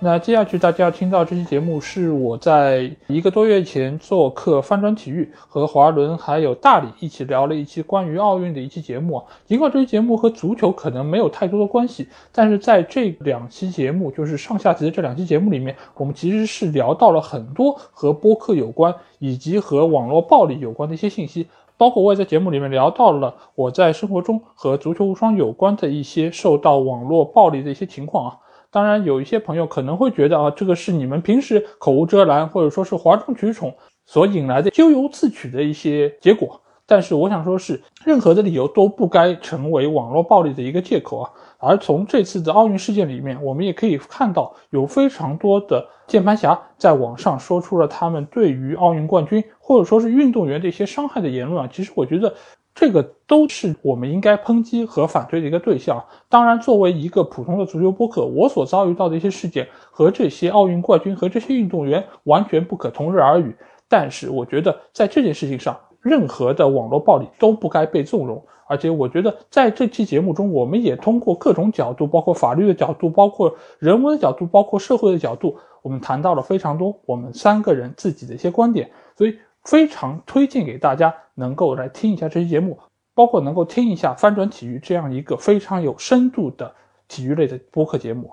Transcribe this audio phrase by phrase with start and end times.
[0.00, 9.24] 那接下去大家要听到这期节目是我在一个多月前做客翻转体育，和华伦还有大理一起聊了一期关于奥运的一期节目啊。
[9.44, 21.48] 尽管这期节目和足球可能没有太多的关系，但是在这两期节目，就是上下集的这两期节目里面，我们其实是聊到了很多和播客有关以及和网络暴力有关的一些信息。
[21.76, 28.36] 包括我也在节目里面聊到了我在生活中和足球无双有关的一些受到网络暴力的一些情况啊。
[28.70, 36.60] 当然，有一些朋友可能会觉得啊，这个是你们平时口无遮拦，或者说是哗众取宠所引来的咎由自取的一些结果。
[36.86, 41.30] 但是我想说，是任何的理由都不该成为网络暴力的一个借口啊。
[41.58, 51.70] 而从这次的奥运事件里面，我们也可以看到，有非常多的键盘侠在网上说出了他们对于奥运冠军或者说是运动员的一些伤害的言论啊。
[51.72, 52.34] 其实我觉得。
[52.80, 56.00] 这个都是我们应该抨击和反对的一个对象。
[56.28, 63.52] 当然，作为一个普通的足球播客，我所遭遇到的一些事件和这些奥运冠军和这些运动员完全不可同日而语。
[63.88, 68.40] 但是，我觉得在这件事情上，任何的网络暴力都不该被纵容。
[68.68, 78.88] 而且，我觉得在这期节目中，我们也通过各种角度，包括法律的角度，包括人文的角度，包括社会的角度，我们谈到了非常多我们三个人自己的一些观点。
[79.16, 79.36] 所以。
[79.64, 82.78] 非常推荐给大家能够来听一下这期节目，
[83.14, 86.74] 包括能够听一下翻转体育这样一个非常有深度的
[87.06, 88.30] 体育类的播客节目。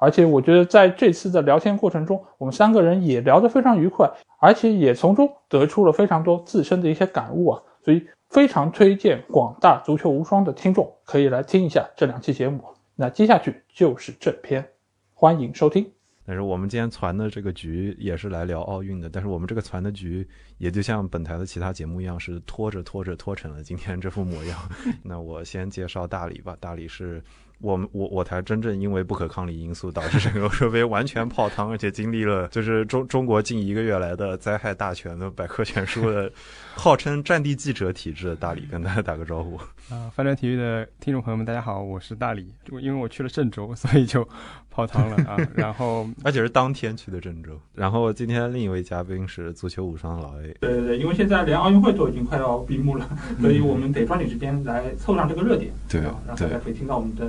[0.00, 7.62] 而且我觉得在这次的聊天过程中，我们三个人也聊得非常愉快，而且也从中得出了非常多自身的一些感悟啊。
[7.84, 12.64] 所以非常推荐广大足球无双的听众可以来听一下这两期节目。
[12.96, 14.66] 那接下去就是正片，
[15.14, 16.01] 欢迎收听。
[16.24, 20.26] 但是我们今天传的这个局也是来聊奥运的，但是我们这个传的局
[20.58, 24.58] 也就像本台的其他节目一样，是拖着拖着拖成了今天这副模样。
[25.02, 27.22] 那我先介绍大理吧，大理是。
[27.62, 36.30] 我们我我才真正因为不可抗力因素导致整个 设备完全泡汤，而且经历了就是中中国近一个月来的灾害大全的百科全书的，
[36.74, 39.56] 号称战地记者体质的大理，跟大家打个招呼。
[39.90, 42.52] 啊，翻转体育的听众朋友们，大家好，我是大理。
[42.80, 44.26] 因为我去了郑州，所以就
[44.70, 45.36] 泡汤了啊。
[45.54, 47.50] 然后而且是当天去的郑州。
[47.74, 50.56] 然后今天另一位嘉宾是足球无双的老 A。
[50.60, 53.06] 对对对，因为现在连奥运会都已经快要闭幕了，
[53.40, 55.72] 所以我们得抓紧时间来凑上这个热点。
[55.88, 57.26] 对啊，让大家可以听到我们的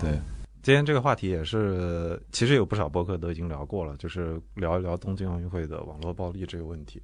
[0.00, 0.18] 对，
[0.62, 7.02] 今天这个话题也是，其实有不少博客都已经聊过了，就是聊一聊东京奥运会的网络暴力这个问题。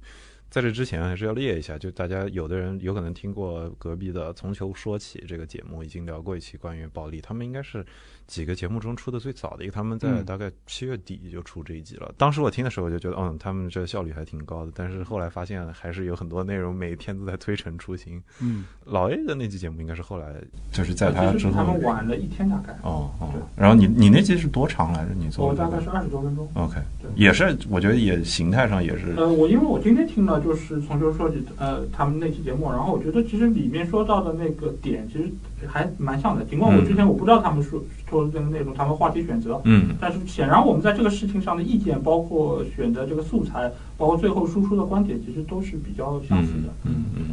[0.49, 7.85] 在这之前，还是要列一下，就大家有的人有可能听过隔壁的《从球说起》这个节目，已经聊过一期关于暴力，他们应该是。
[8.27, 12.13] 几个节目中出的最早的一个，他们在大概七月底就出这一集了。
[12.17, 14.71] 当时我听的时候就觉得，嗯，他们这效率还挺高的。
[14.75, 18.21] 但是后来发现还是有很多内容每天都在推陈出新。
[18.41, 20.33] 嗯，老 A 的那期节目应该是后来
[20.71, 22.73] 就是在他之后，他们晚了一天大概。
[22.81, 23.29] 哦哦。
[23.55, 25.13] 然后你你那期是多长来着？
[25.13, 25.47] 你做？
[25.47, 26.47] 我大概是二十多分钟。
[26.55, 26.75] OK，
[27.15, 29.13] 也是，我觉得也形态上也是。
[29.17, 35.29] 呃，我因为我今天听了就是从头说起，呃，他们那期节目，然后我觉得其实里面说到的那个点其实
[35.67, 36.43] 还蛮像的。
[36.45, 37.79] 尽管我之前我不知道他们说
[38.09, 38.95] 说的这个内容，他们。
[38.95, 47.25] 话题选择，嗯，但是显然我们在这个事情上的意见，包括选择这个素材，包括最后输出的观点，其实都是比较相似的，嗯嗯，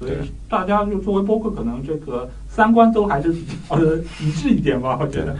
[0.00, 5.36] 对对，所以大家就作为播客，可能这个三观都还是比较的一致一点吧，我觉得。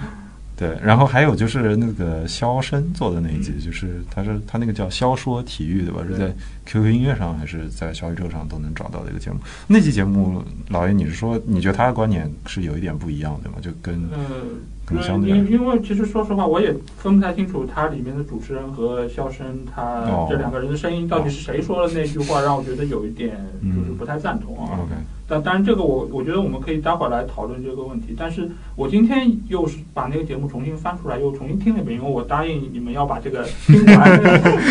[0.57, 6.05] 对，然后还有就是那个肖申做的那一集，就是他是他那个叫肖说体育，对吧？
[6.07, 6.33] 是在
[6.65, 9.39] QQ 音乐上还是在小宇宙上都能找到的一个节目。
[9.67, 13.59] 那期节目，老爷，你是说你觉得他的观点是有一点不一样，对吗？
[13.61, 24.79] 就跟呃，因因为其实说实话，我也分不太清楚他里面的主持人和肖申他这两个人的声音到底是谁说的那句话，让我觉得有一点就是不太赞同啊。
[24.81, 24.95] OK。
[25.27, 28.15] 但当然，这个我我觉得我们可以待会儿来讨论这个问题。
[28.17, 34.23] 但是我今天又是把那个节目重新翻出来，又重新听了一遍，因为我答应你们要把这个听完。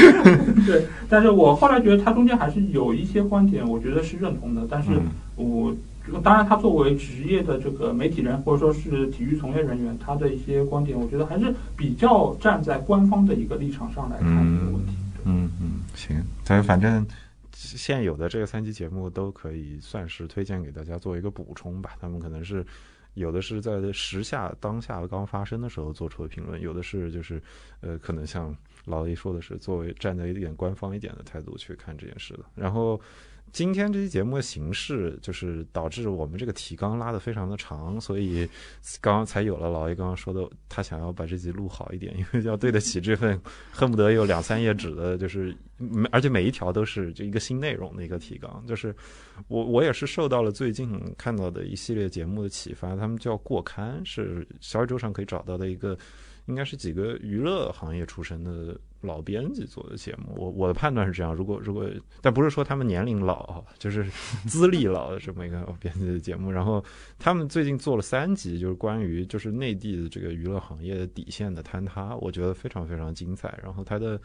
[0.67, 4.61] 对，但是我后来觉得他中间还是有一些观点，我觉得是认同的。
[4.69, 4.91] 但是
[5.35, 5.73] 我
[6.21, 14.93] 当然，他作为职业的这个媒体人，或者说是体育从业人员，他的一些观点，我觉得还是比较站在官方的一个立场上来看这个问题。
[15.25, 16.15] 嗯嗯，行，
[16.45, 17.03] 所以反正。
[17.67, 21.95] 现有的这个三期节目都可以算是推荐给大家做一个补充吧。
[21.99, 22.65] 他们可能是
[23.13, 27.41] 有的是在时下当下刚发生的时候做出的评论，有的是就是
[27.81, 28.55] 呃，可能像
[28.85, 32.45] 老 A 说的是作为站在一点官方一点的态度去看这件事的。
[32.55, 32.99] 然后
[33.53, 38.49] 今天这期节目的形式，就是导致我们这个提纲拉得非常的长，所以
[38.99, 43.39] 刚刚才有了老 A 刚刚说的，他想要把这集录好一点， 因为要对得起这份
[43.71, 45.55] 恨不得有两三页纸的，就是
[46.11, 48.65] 而且每一条都是这一个新内容的一个提纲。
[48.65, 48.93] 就是
[49.47, 55.95] 我我也是受到了最近看到的一系列节目的启发，他们叫过刊，是小宇宙上可以找到的一个。
[56.45, 61.33] 应该是几个娱乐行业出身的老编辑做的节目，我我的判断是这样。
[61.33, 61.89] 如果如果，
[62.21, 64.05] 但不是说他们年龄老，就是
[64.47, 66.51] 资历老的这么一个编辑的节目。
[66.51, 66.83] 然后
[67.17, 73.57] 他们最近做了三集，就是关于就是内地的这个娱乐行业的底线的坍塌，我觉得非常非常精彩。
[73.63, 74.19] 然后他的。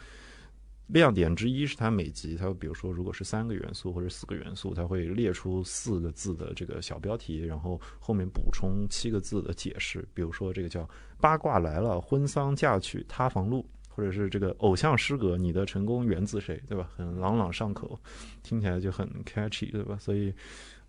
[0.88, 10.06] 亮点之一是它每集，它比如说如果是三个元素或者四个元素，它会列出四个字的这个小标题，然后后面补充七个字的解释。
[10.12, 10.88] 比如说这个叫
[11.20, 16.90] “八卦来了，婚丧嫁娶塌房路”，或者是这个偶像失格“你的成功源自谁”，对吧？
[16.96, 17.98] 很朗朗上口，
[18.42, 19.96] 听起来就很 catchy，对吧？
[20.00, 20.32] 所以。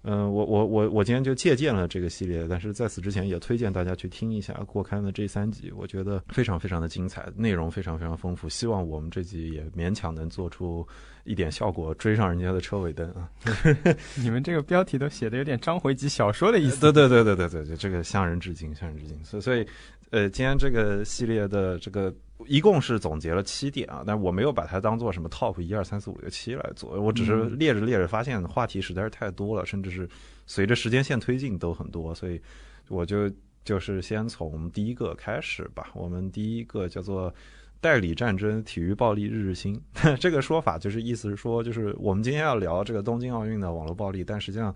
[0.03, 8.47] 嗯，我我我我今天就借鉴了这个系列，但是在此之前也推荐大家去听一下过刊的这三集，我觉得非常非常的精彩，内容非常非常丰富。
[8.47, 10.87] 希望我们这集也勉强能做出
[11.25, 13.29] 一点效果，追上人家的车尾灯啊！
[14.15, 16.79] 你们这个标题都写的有点章回集小说的意思。
[16.79, 19.21] 对对对对对对对，这个向人致敬，向人致敬。
[19.25, 19.67] 所以所以，
[20.11, 22.13] 呃，今天这个系列的这个。
[22.47, 30.07] 一共是总结了七点啊，但我没有把它当做什么 top 一二三四五六七来做，我只是列着列着发现话题实在是太多了，甚至是
[30.45, 32.41] 随着时间线推进都很多，所以
[32.88, 33.30] 我就
[33.63, 35.89] 就是先从第一个开始吧。
[35.94, 37.33] 我们第一个叫做
[37.81, 39.80] 代理战争，体育暴力日日新。
[40.19, 44.74] 这个说法就是意思是说，就是我们今天要聊这个东京奥运的网络暴力，但实际上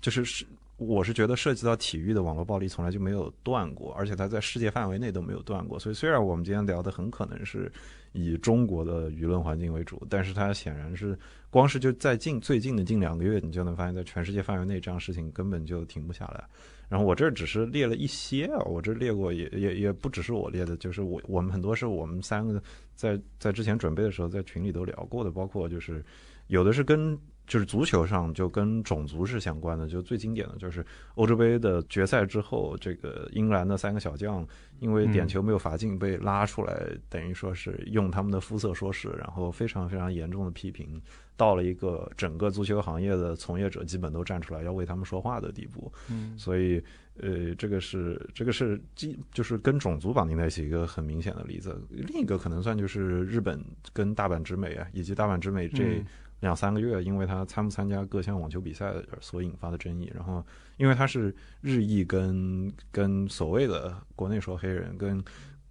[0.00, 0.46] 就是是。
[0.78, 5.76] 我是觉得涉及到体育的网络暴力从来就没有断过，而且它在世界范围内都没有断过。
[5.76, 7.70] 所以虽然我们今天聊的很可能是
[8.12, 11.18] 以中国的舆论环境为主，但是它显然是
[11.50, 16.44] 光是就在近最近的近两个月，你就能发现，在全世界范围内这样事情根本就停不下来。
[16.88, 22.62] 然后我这只是列了一些啊，我这列过也也也不只是我列的，就是我我们很多是我们三个
[22.94, 26.04] 在在之前准备的时候在群里都聊过的，包括就是
[26.46, 27.18] 有的是跟。
[27.48, 30.84] 就是足球上就跟种族是相关的，就最经典的就是
[31.14, 34.46] 欧洲杯的决赛之后，这个英格兰的三个小将
[34.80, 41.00] 因为点球没有罚进被拉出来，等于说是用他们的肤色说事，然后非常非常严重的批评，
[41.36, 45.90] 到了一个整个足球行业的从业者基本都站出来要为他们说话的地步。
[46.10, 46.82] 嗯，所以
[47.16, 51.80] 呃，这个是这个是基就是跟种族绑定在一起一个很明显的例子。
[51.88, 53.58] 另一个可能算就是日本
[53.94, 56.04] 跟大阪直美啊，以及大阪直美这。
[56.40, 60.44] 两三个月，因为他参不参加各项网球比赛所引发的争议，然后
[60.76, 65.20] 因为他是日裔跟跟所谓的国内说黑人跟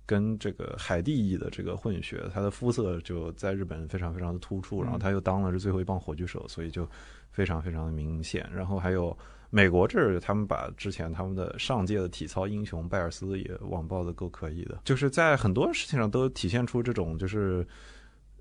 [0.06, 6.86] 跟这个海地裔的这个混血，他的肤色就在日本非常非常的突出，然后他又当了是最后一棒火炬手，所以就
[7.32, 8.50] 非常非常的明显。
[8.54, 9.18] 然后还有
[9.50, 17.66] 美国这儿，他们把之前他们的上届的体操英雄拜尔斯也网暴的够可以的，就是在很多事情上都体现出这种就是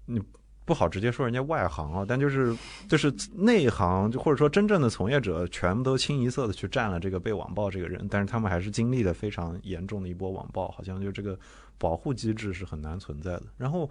[0.07, 0.21] 你。
[0.67, 2.55] 不好直接说人家外行啊，但就是
[2.89, 11.39] 就是内行，就或者说真正的从业者，全部都清一色的去占了这个被网暴这个人，但是他们还是经历了非常严重的一波网暴，好像就这个
[11.79, 13.45] 保护机制是很难存在的。
[13.57, 13.89] 然后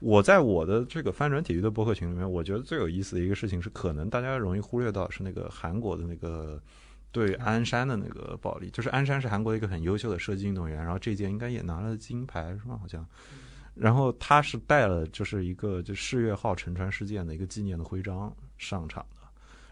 [0.00, 6.58] 我在我的这个翻转体育的博客群里面，我觉得最有意思的一个事情是，可能大家容易忽略到是那个韩国的那个
[7.12, 12.78] 对鞍山的那个暴力，就是鞍山是韩国一个很优秀的射击运动员，然后这届应该也拿了金牌是吗？
[12.80, 13.06] 好像。
[13.74, 19.26] 然后他是带了就是一个就世越号沉船事件的一个纪念的徽章上场的，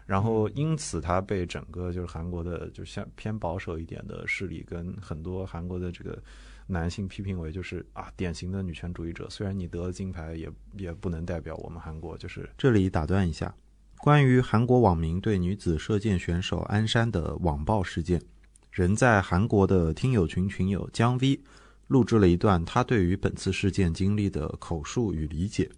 [0.05, 6.21] 然后因此他被整个就是韩国的就像偏保守一点的势力跟很多韩国的这个
[6.67, 9.29] 男性批评为就是啊典型的女权主义者。
[9.29, 12.17] 虽然你得了金牌，也也不能代表我们韩国。
[12.17, 13.55] 就是这里打断一下，
[13.99, 18.21] 关于韩国网民对女子射箭选手安山的网暴事件，
[18.69, 21.39] 人在韩国的听友群群友姜 V。
[21.87, 25.69] 录制了一段他对于本次事件经历的口述与理解，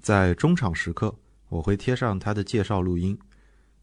[0.00, 1.14] 在中场时刻
[1.48, 3.16] 我会贴上他的介绍录音。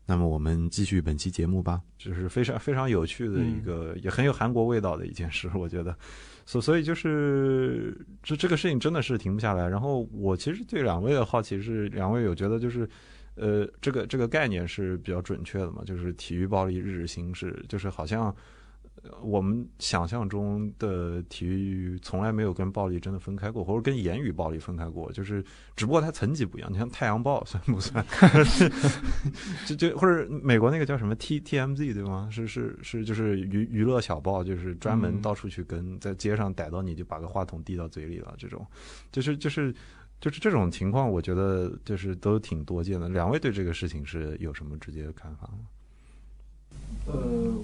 [0.08, 5.98] 那么我们继续本期节目吧，就是非常非常有趣的一个，也很有韩国味道的一件事，我觉得。
[6.46, 9.68] 所所以就是这这个事情真的是停不下来。
[9.68, 12.88] 然后我其实对两位的好奇是，两位有觉得就是，
[13.34, 15.82] 呃，这个这个概念是比较准确的嘛？
[15.84, 18.36] 就是体育暴力日日新，是就是好像。
[19.22, 25.44] 我们想象中的体育从来没有跟暴力真的分开过，或者跟言语暴力分开过，就是
[25.76, 26.72] 只不过它层级不一样。
[26.72, 28.06] 你像《太阳报》算不算？
[29.66, 32.30] 就就或者美国那个叫什么 T T M Z 对吗？
[32.32, 38.66] 是是是，就是娱娱乐小报，就是专门到处去跟在街上逮到你就把个话筒递到嘴里了，这种
[39.12, 39.74] 就是就是。
[40.22, 43.10] 就是这种情况，我觉得就是都挺多见的。
[43.10, 45.60] 两位对这个事情是有什么直接的看法吗？
[47.08, 47.13] 呃，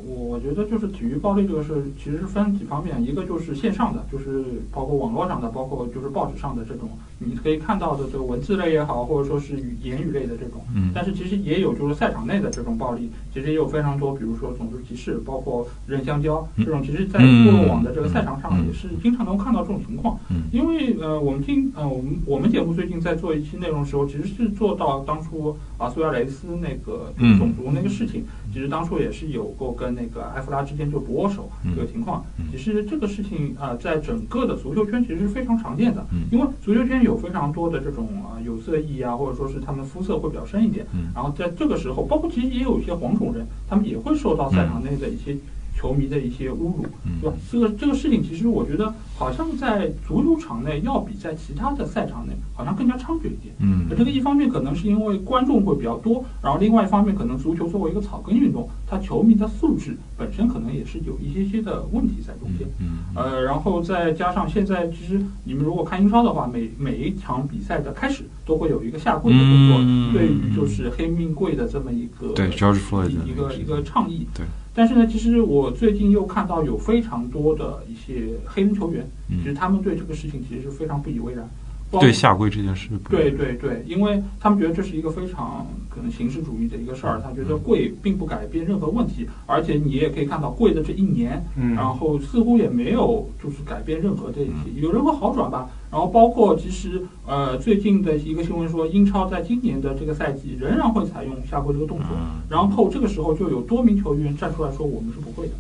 [0.06, 6.90] 我觉得就是体育暴力这个事，其实是分几方面，一个就是线上的，就是包括网络上的，包括就是报纸上的这种，
[7.26, 10.62] 你可以看到的这个文字类也好，或者说是语言语类的这种。
[10.76, 20.20] 嗯但是其实也有就是赛场内的这种暴力，其实也有非常多，比如说种族歧视，包括扔香蕉嗯这种，其实在部落网的这个赛场上嗯也是经常能看到这种情况。
[20.30, 28.24] 嗯因为呃，我们听呃，我们我们节目最近在做一期内容的时候，其实是做到当初啊苏亚雷斯那个嗯种族那个事情，
[28.54, 32.46] 其实当初也是有过跟那个埃弗拉之间就不握手嗯这个情况嗯。
[32.52, 40.86] 其实这个事情啊、呃在整个的足球圈其实是非常常见的，嗯因为足球圈有非常多的这种啊、有色裔啊，或者说是他们肤色会比较深一点。
[40.94, 45.38] 嗯然后在这个时候，包括其实也有一些黄种人，他们也会受到赛场内的一些
[45.82, 47.36] 球迷的一些侮辱，嗯对吧？
[47.52, 53.56] 这个这个事情，其实我觉得好像在足球场内要比在其他的赛场内好像更加猖獗一点。
[53.60, 62.68] 嗯这个一方面可能是因为观众会比较多，然后另外一方面可能足球作为一个草根运动，它球迷的素质本身可能也是有一些些的问题在中间。
[62.80, 74.28] 嗯呃，然后再加上现在，其实你们如果看英超的话，每每一场比赛的开始都会有一个下跪的动作，嗯对于就是黑命贵的这么一个对 George Floyd 一个一个倡议。
[74.36, 74.46] 对。
[74.74, 81.50] 但是呢，其实我最近又看到有非常多的一些黑人球员，其实嗯，他们对这个事情其实是非常不以为然。
[81.92, 95.70] 包对下跪这件事，对对对，因为他们觉得这是一个非常可能形式主义的一个事儿，他觉得跪并不改变任何问题，而且你也可以看到跪的这一年，嗯，然后似乎也没有就是改变任何的一些有任何好转吧。
[95.92, 105.54] 然后包括其实呃最近的一个新闻说，英超在今年的这个赛季仍然会采用下跪这个动作，嗯然后这个时候就有多名球员站出来说我们是不会的。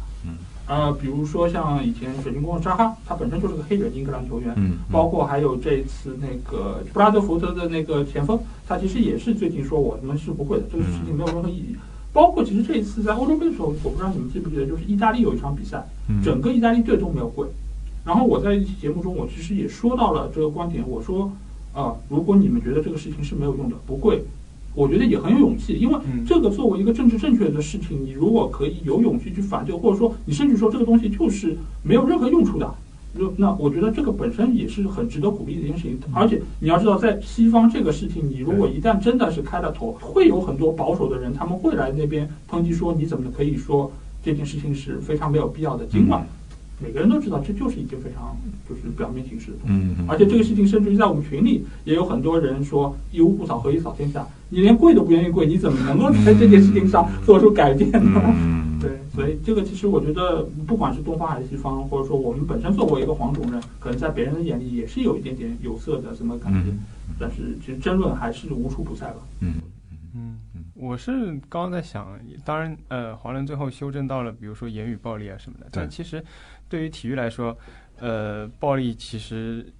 [0.67, 0.77] 嗯。
[0.77, 11.75] 呃，比如说像以前水晶宫的扎哈，他本身就是个黑人英格兰球员，嗯，包括还有这次那个布拉德福德的那个前锋，他其实也是最近说我们是不会的，这个事情没有任何意义。
[12.13, 17.47] 包括其实这一次在欧洲杯的时候，我不知道你们记不记得，就是意大利有一场比赛，嗯整个意大利队都没有跪。
[18.03, 21.31] 然后我在一期节目中，我其实也说到了这个观点，我说，
[21.73, 24.23] 啊、如果你们觉得这个事情是没有用的，不跪，
[24.73, 32.73] 我觉得也很有勇气，因为嗯这个作为一个政治正确的事情，你如果可以有勇气去反对，或者说你甚至说这个东西就是没有任何用处的，
[33.17, 35.99] 就那我觉得这个本身也是很值得鼓励的一件事情。
[36.13, 43.91] 而且你要知道，在西方这个事情，你如果一旦真的是开了头，会有很多保守的人，他们会来那边抨击说，你怎么可以说
[44.23, 45.85] 这件事情是非常没有必要的？
[45.87, 46.25] 尽管
[46.81, 48.35] 每个人都知道这就是一件非常
[48.67, 49.73] 就是表面形式的东西。
[49.73, 54.25] 嗯，嗯而且这个事情，甚至于在我们群里也有很多人说“一屋不扫，何以扫天下”。
[54.49, 58.21] 你连跪都不愿意跪，你怎么能够在这件事情上做出改变呢？
[58.35, 66.69] 嗯，对，所以这个其实我觉得，不管是东方还是西方，或者说我们本身作为一个黄种人，可能在别人的眼里也是有一点点有色的什么感觉。
[66.69, 66.79] 嗯
[67.19, 69.17] 但是其实争论还是无处不在吧。
[69.41, 69.53] 嗯
[70.15, 70.37] 嗯，
[70.73, 71.11] 我是
[71.49, 72.07] 刚刚在想，
[72.43, 76.23] 当然，呃，黄伦最后修正到了，比如说言语暴力啊什么的，但其实
[76.71, 77.55] 对于体育来说，
[77.99, 79.71] 呃，暴力其实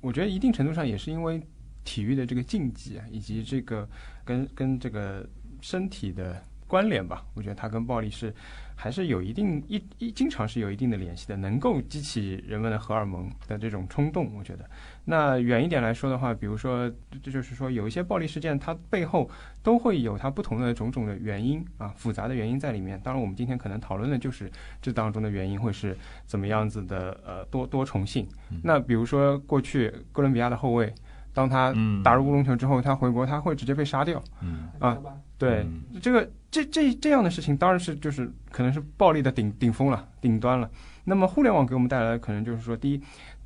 [0.00, 1.40] 我觉得一定程度上也是因为
[1.84, 3.88] 体育的这个竞技啊，以及这个
[4.24, 5.24] 跟跟这个
[5.60, 8.34] 身体的关联吧，我觉得它跟暴力是
[8.74, 14.68] 还是有一定一一经常是有一定的联系的，能够激起人们的荷尔蒙的这种冲动，我觉得。
[15.06, 16.90] 那远一点来说的话，比如说，
[17.22, 19.28] 这就是说有一些暴力事件，它背后
[19.62, 22.98] 都会有它不同的种种的原因啊，复杂的原因在里面。
[23.04, 28.26] 当然，我们今天可能讨论的就是这当中的原因会是怎么样子的，呃，多多重性。
[28.62, 30.90] 那比如说过去哥伦比亚的后卫，
[31.34, 34.22] 当他嗯打入乌龙球之后，他回国他会直接被杀掉。
[34.40, 34.96] 嗯啊
[35.36, 40.70] 对，嗯这个这这这样的事情当然是就是可能是暴力的顶顶峰了，顶端了。
[41.04, 43.02] 那么互联网给我们带来的可能就是说，第一，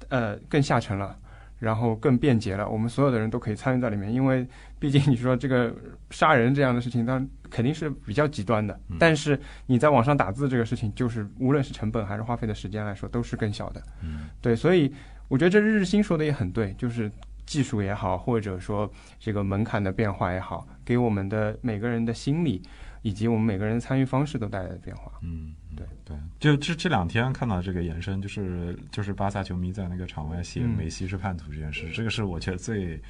[0.09, 1.19] 呃，更下沉了。
[1.59, 4.47] 然后更便捷了，我们所有的人都可以参与在里面，因为
[4.79, 5.75] 毕竟你说这个
[6.11, 8.73] 杀人这样的事情，当然肯定是比较极端的。
[8.89, 13.83] 嗯但是你在网上打字这个事情，就是无论是成本还是花费的时间来说，都是更小的。
[14.03, 14.93] 嗯对，所以
[15.29, 17.11] 我觉得这日新说的也很对，就是
[17.45, 22.63] 技术也好，或者说这个门槛的变化也好，给我们的每个人的心理
[23.03, 25.13] 以及我们每个人的参与方式都带来的变化。
[25.23, 33.01] 嗯，对对，就这这两天看到这个延伸，就是就是巴萨球迷在那个场外写嗯梅西是叛徒这件事，这个是我觉得最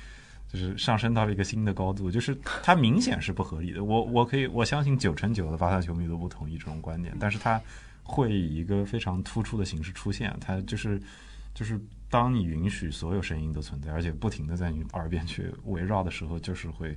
[0.52, 3.84] 就是上升到了一个新的高度，就是它明显是不合理的。
[3.84, 7.60] 我我可以我相信九成九的巴萨球迷都不同意这种观点，但是它
[8.02, 11.00] 会以一个非常突出的形式出现，它就是
[11.58, 16.96] 就是当你允许所有声音都存在，而且不停的在你耳边去围绕的时候，就是会。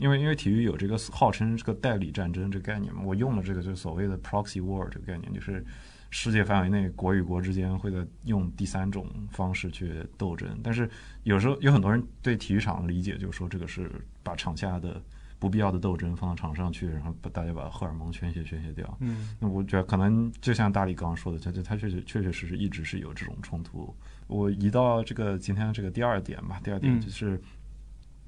[0.00, 5.64] 因为因为体育有这个号称这个代理战争这个概念嘛，我用了这个就是所谓的 proxy war 这个概念，就是
[6.10, 10.58] 世界范围内国与国之间会在用第三种方式去斗争。
[10.60, 10.90] 但是
[11.22, 13.88] 有时候有很多人对体育场的理解就是说，这个是
[14.24, 15.00] 把场下的
[15.40, 18.96] 不必要的斗争放到场上去，然后把大家把荷尔蒙宣泄宣泄掉。
[19.00, 23.92] 嗯那我觉得可能就像大力刚刚说的，它它它确实确确实实一直是有这种冲突。
[24.28, 27.40] 我移到这个今天这个第二点吧，第二点嗯就是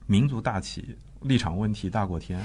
[0.07, 2.41] 民族大旗立场问题大过天。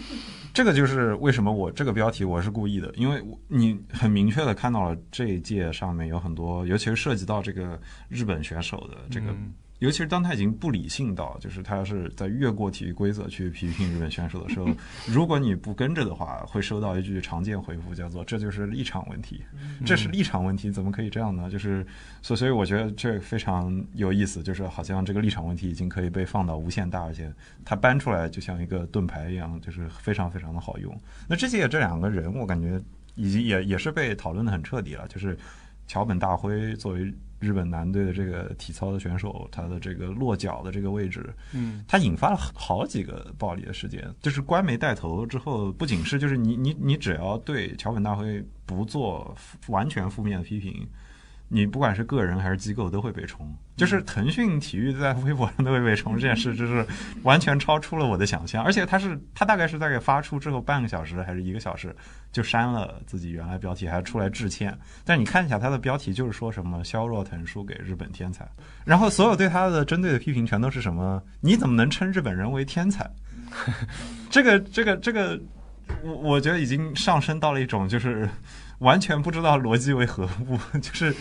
[0.52, 14.68] 这个就是为什么我这个标题我是故意的，因为我你很明确的看到了这一届上面有很多，尤其是涉及到这个日本选手的这个嗯尤其是当他已经不理性到，就是他是在越过体育规则去批评日本选手的时候，
[15.06, 19.42] 如果你不跟着的话，会收到一句常见回复，叫做“这就是立场问题”，
[19.84, 21.50] 这是立场问题，怎么可以这样呢？
[21.50, 21.84] 就是
[22.22, 27.32] 所所以我觉得这非常有意思，就是好像这个立场问题已经可以被放到无限大，而且
[27.64, 30.94] 他搬出来就像一个盾牌一样，就是非常非常的好用。
[31.26, 32.78] 那这些这两个人，我感觉
[33.14, 35.38] 已经也也是被讨论的很彻底了，就是
[35.90, 44.08] 桥本大辉作为日本男队的这个体操的选手，他的这个落脚的这个位置，嗯他引发了好几个暴力的事件。
[44.22, 50.86] 就是官媒带头之后，不仅是就是你你你只要对桥本大辉不做完全负面的批评。
[51.52, 56.86] 你不管是个人还是机构都会被冲，就是腾讯体育在微博上都会被冲这件事， 就是
[57.24, 58.62] 完全超出了我的想象。
[58.62, 61.92] 而且他是他大概是在给发出之后半个小时还是一个小时
[62.32, 64.76] 就删了自己原来标题，还出来致歉。
[65.04, 68.48] 但你看一下他的标题，就是说什么肖若腾输给日本天才，
[68.84, 71.22] 然后所有对他的针对的批评全都是什么？
[71.40, 73.08] 你怎么能称日本人为天才？
[74.30, 75.40] 这个这个这个，
[76.02, 78.28] 我我觉得已经上升到了一种就是
[78.78, 81.14] 完全不知道逻辑为何物， 就是。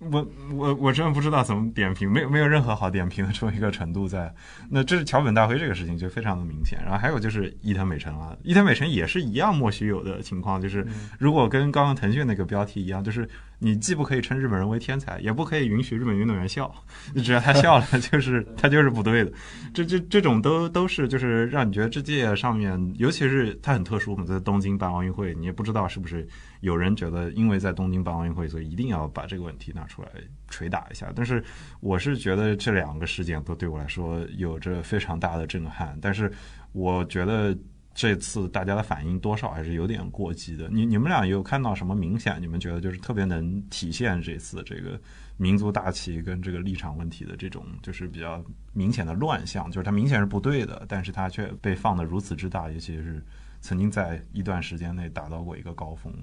[0.00, 4.34] 我我我真的不知道怎么点评，没有没有任何好点评的这么一个程度在。
[4.70, 10.86] 那这是桥本大辉这个事情就非常的明显，然后还有就是伊藤美诚啊，伊藤美诚也是一样莫须有的情况，就是
[11.18, 16.74] 如果跟刚刚腾讯那个标题一样，就是你既不可以称日本人为天才，也不可以允许日本运动员笑，
[17.22, 19.30] 只要他笑了， 就是他就是不对的。
[19.74, 26.26] 这这这种都都是就是让你觉得这届上面，尤其是它很特殊嘛，在东京办奥运会，你也不知道是不是
[26.60, 30.08] 有人觉得因为在东京办奥运会，所以一定要把这个问题拿出来
[30.48, 31.12] 捶打一下。
[31.14, 31.42] 但是
[31.80, 36.32] 我是觉得这两个事件都对我来说有着非常大的震撼，但是
[36.72, 37.56] 我觉得。
[37.92, 40.68] 这次大家的反应多少还是有点过激的。
[40.70, 42.40] 你你们俩有看到什么明显？
[42.40, 44.98] 你们觉得就是特别能体现这次这个
[45.36, 48.42] 民族大旗跟这个立场问题的这种，就是比较
[48.72, 53.22] 明显的乱象，就是它明显是不对的，但是它却被放得如此之大，尤其是
[53.60, 56.14] 曾经在一段时间内达到过一个高峰。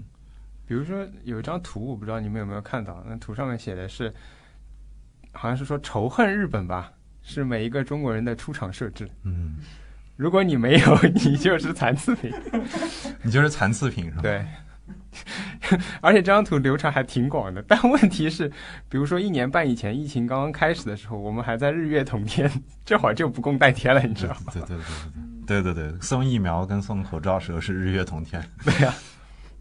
[0.68, 4.14] 比如说有一张图，我不知道你们有没有看到，那图上面写的是，
[5.32, 6.92] 好像是说仇恨日本吧，
[7.24, 9.10] 是每一个中国人的出场设置。
[9.24, 9.56] 嗯，
[10.18, 12.32] 如果你没有， 你就是残次品。
[13.24, 14.22] 你就是残次品是吧？
[14.22, 14.46] 对，
[16.02, 17.64] 而且这张图流传还挺广的。
[17.68, 18.50] 但问题是，
[18.90, 22.52] 比如说一年半以前疫情刚刚开始的时候，我们还在日月同天，
[22.86, 24.52] 这会儿就不共戴天了，你知道吗？
[24.54, 24.86] 对对对
[25.46, 28.44] 对对对对，送疫苗跟送口罩时候是日月同天。
[28.64, 28.94] 对呀、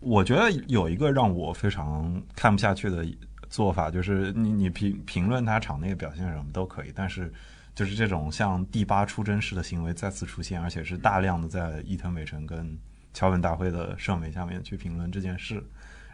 [0.00, 3.06] 我觉得有一个让我非常看不下去的
[3.48, 7.32] 做法，就是你你评评论他场内表现什么都可以，但是
[7.74, 12.78] 就是这种像第八出征式的行为再次出现，而且是大量的在伊藤美诚跟
[13.14, 15.62] 桥本大辉的社媒下面去评论这件事，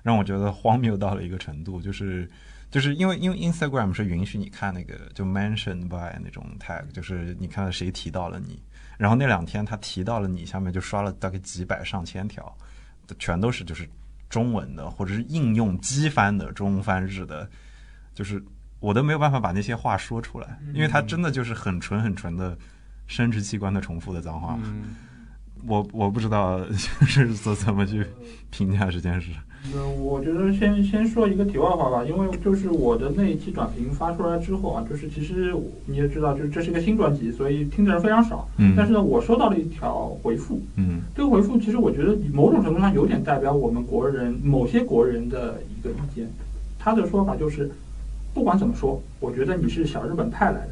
[0.03, 2.31] 让我觉得荒谬到了一个程度，就是。
[2.71, 8.63] 就是因为因为 Instagram 是允许你看那个就 mentioned by 那种 tag，就是你看谁提到了你，
[8.97, 12.57] 然后那两天他提到了你，下面就刷了大概几百上千条，
[13.19, 13.89] 全都是就是
[14.29, 17.49] 中文的或者是应用机翻的中翻日的，
[18.15, 18.43] 就是
[18.81, 22.57] 我都没有办法把那些话说出来，因为它真的就是很纯很纯的
[23.07, 24.59] 生殖器官的重复的脏话。
[25.67, 28.05] 我我不知道就是怎怎么去
[28.51, 29.31] 评价这件事。
[29.73, 35.55] 嗯，我觉得先先说一个题外话吧，因为就是我的那一期短评发出来之后啊，就是其实
[35.87, 38.49] 你也知道，就是这是一个新专辑，所以听的人非常少。
[38.59, 46.29] 嗯但是呢，我收到了一条回复，嗯这个回复其实我觉得某种程度上有点代表我们国人某些国人的一个意见。
[46.77, 47.71] 他的说法就是，
[48.35, 50.71] 不管怎么说，我觉得你是小日本派来的，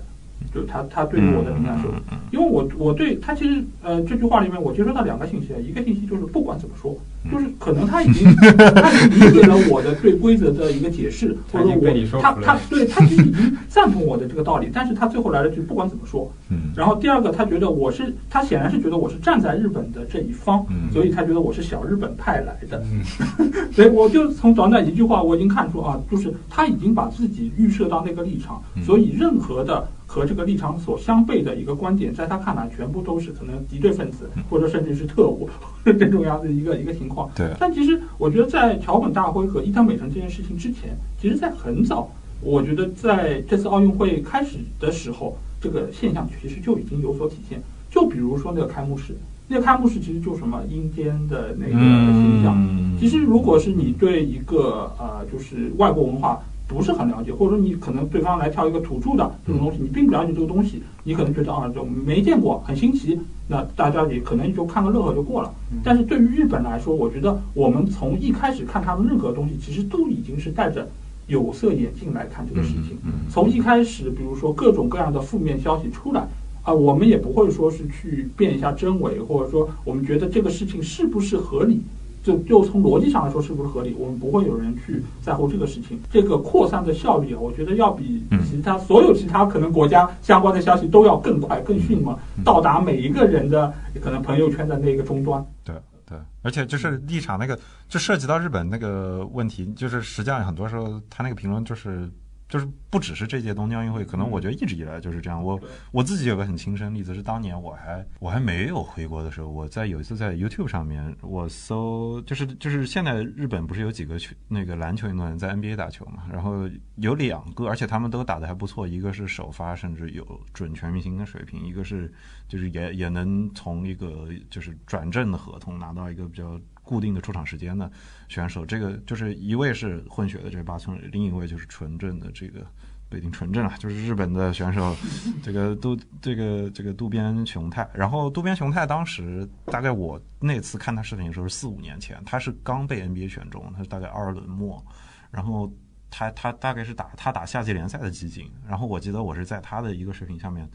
[0.52, 1.90] 就他他对于我的评价说，
[2.30, 6.96] 因为我我对他其实呃这句话里面我接收到两个信息，一个信息就是不管怎么说，
[7.30, 16.70] 就是可能他已经 他已经理解了我的对规则的一个解释， 或者我他他对他其实已经赞同我的这个道理，但是他最后来了句不管怎么说，嗯。
[16.74, 20.90] 然后第二个他觉得我是他显然是觉得我是站在日本的这一方，嗯。
[20.92, 23.02] 所以他觉得我是小日本派来的，嗯。
[23.72, 28.82] 所以我就从短短一句话，我已经看出啊，就是他已经把自己预设到那个立场，嗯。
[28.82, 35.48] 所以任何的和这个立场所相悖的一个观点，在他看来全部都是可能敌对分子，或者甚至是特务
[35.84, 37.30] 这种样的一个一个情况。
[37.36, 47.60] 对，但其实我觉得在桥本大辉和伊藤美诚这件事情之前，其实在很早，我觉得在这次奥运会开始的时候，这个现象其实就已经有所体现。
[47.90, 49.14] 就比如说那个开幕式，
[49.48, 52.56] 那个开幕式其实就什么阴间的那个形象。
[52.56, 56.38] 嗯其实如果是你对一个呃就是外国文化
[56.70, 65.52] 不是很了解，或者说你可能对方来跳一个土著的这种东西，你并不了解这个东西，你可能觉得啊就没见过，很新奇，那大家也可能就看个乐呵就过了。
[65.82, 70.88] 但是对于日本来说，我觉得我们从一开始看他们任何东西，其实都已经是带着
[71.26, 72.96] 有色眼镜来看这个事情。
[73.04, 76.28] 嗯从一开始，比如说各种各样的负面消息出来，
[76.62, 81.82] 啊、我们也不会说是去辨一下真伪，或者说我们觉得这个事情是不是合理，
[82.22, 85.98] 就就从逻辑上来说是不是合理，我们不会有人去在乎这个事情。
[86.10, 95.44] 这个扩散的效率啊，我觉得要比嗯其他所有其他可能国家相关的消息都要更快、更迅猛，嗯到达每一个人的可能朋友圈的那个终端。
[95.64, 95.74] 对
[96.06, 102.10] 对，而且就是立场那个，就涉及到日本那个问题，就是实际上很多时候他那个评论就是。
[102.50, 105.42] 就是不只是这届东京奥运会，可能我觉得一直以来就是这样。
[105.42, 105.58] 我
[105.92, 122.12] 我自己有个很亲身例子，是当年我还我还没有回国的时候，我在有一次在 YouTube 上面我搜，就是就是现在日本不是有几个球那个篮球运动员在 NBA 打球嘛，然后有两个，而且他们都打得还不错，一个是首发甚至有准全明星的水平，一个是
[122.48, 127.88] 就是也也能从一个就是转正的合同拿到一个比较固定的出场时间的
[128.28, 132.66] 选手，这个就是一位是混血的这八村，另一位就是纯正的这个
[133.08, 134.96] 北京纯正啊，就是日本的选手，
[135.40, 137.88] 这个渡这个这个渡边雄太。
[137.94, 144.84] 然后渡边雄太当时大概我那次看他视频的时候是四五年前，他是刚被 NBA 选中，他是大概二轮末，
[145.30, 145.72] 然后
[146.10, 150.68] 他他大概是打他打夏季联赛的集锦，然后我记得我是在他的一个视频下面。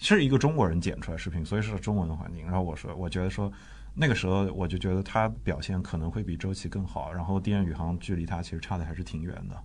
[0.00, 2.44] 是一个中国人剪出来视频，所以是中文的环境。
[2.44, 3.52] 然后我说，我觉得说，
[3.98, 7.12] 那个时候我就觉得他表现可能会比周琦更好。
[7.12, 9.60] 然后电宇航距离他其实差的还是挺远的。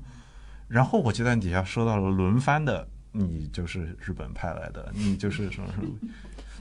[0.67, 5.89] 然后我就在底下说到了轮番的，你就是日本派来的，你就是什么什么。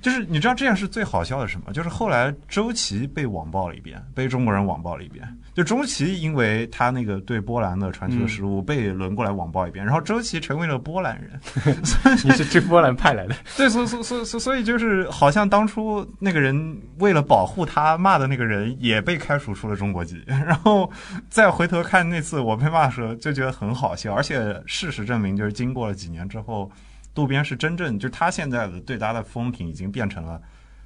[0.02, 1.72] 就是你知道这样是最好笑的是什么？
[1.72, 5.26] 就是后来周琦被网暴了一遍，被中国人网暴了一遍。
[5.54, 11.38] 就周琦因为他那个对波兰的传球失误被轮过来网暴一遍，然后周琦成为了波兰人。
[12.24, 20.90] 你是去波兰派来的， 对，所所所所所以就是好像当初那个人为了保护他骂的那个人也被开除出了中国籍， 然后
[21.28, 26.68] 再回头看那次我被骂的时候就觉得很好笑，而且事实证明就是经过了几年之后。
[27.14, 30.40] 渡边是真正，就他现在的对他的风评已经变成了，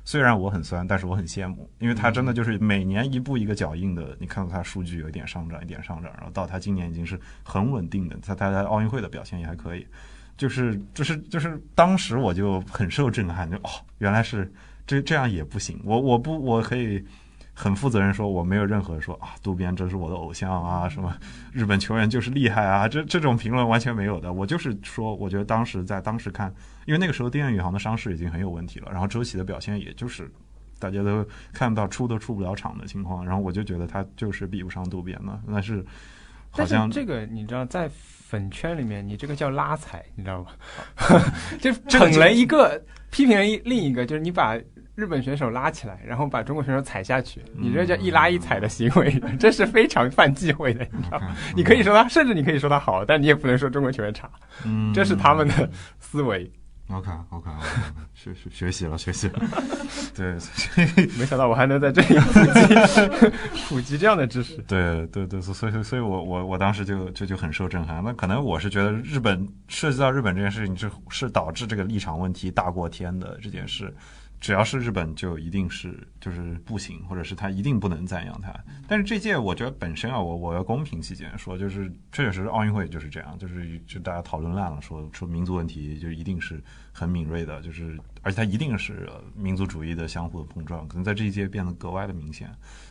[0.05, 9.87] 虽然我很酸，但是我很羡慕，因为他真的就是每年一步一个脚印的，你看到他数据有一点上涨，一点上涨，然后到他今年已经是很稳定的，他他在奥运会的表现也还可以，
[10.37, 14.53] 就是就是就是当时我就很受震撼，就哦，原来是
[14.87, 17.05] 这这样也不行，我我不我可以。
[17.59, 21.17] 很负责任说，我没有任何说啊，渡边这是我的偶像啊，什么
[21.53, 24.31] 日本球员就是厉害啊，这这种评论完全没有的。
[24.31, 30.31] 我就是说，我觉得当时在当时看，因为那个时候丁彦宇航的伤势已经很有问题了，然后周琦的表现也就是
[30.79, 35.83] 大家都看不到出都出不了场的情况，然后我就觉得他就是比不上渡边嘛，但是
[36.51, 40.53] 好但像是这个你知道，在粉圈里面，你这个叫拉踩，你知道吧？
[41.59, 44.59] 就这个捧了一个，批评了一另一个，就是你把
[44.97, 51.37] 日本选手拉起来，然后把中国选手踩下去，你这叫一拉一踩的行为，这是非常犯忌讳的，你知道吗？
[51.55, 54.29] 你可以说他，甚至你可以说他好，但你也不能说中国球员差，
[54.65, 56.51] 嗯， 这是他们的思维。
[56.89, 57.51] OK OK
[58.15, 59.41] 学学学习了学习了，
[60.15, 60.35] 对，
[61.19, 63.33] 没想到我还能在这里普及
[63.69, 64.57] 普及这样的知识。
[64.69, 68.01] 对对对，所以所以我我我当时就就就很受震撼。
[68.05, 73.93] 那可能我是觉得日本涉及到日本这件事情，是是导致这个立场问题大过天的这件事。
[74.39, 78.55] 只要是日本，就一定是就是不行，或者是他一定不能赞扬他。
[78.87, 92.49] 但是这届我觉得本身啊，我我要公平起见说，就是确实奥运会就是这样，就是就大家讨论烂了，说说民族问题就一定是很敏锐的，就是而且它一定是民族主义的相互的碰撞，可能在这一届变得格外的明显。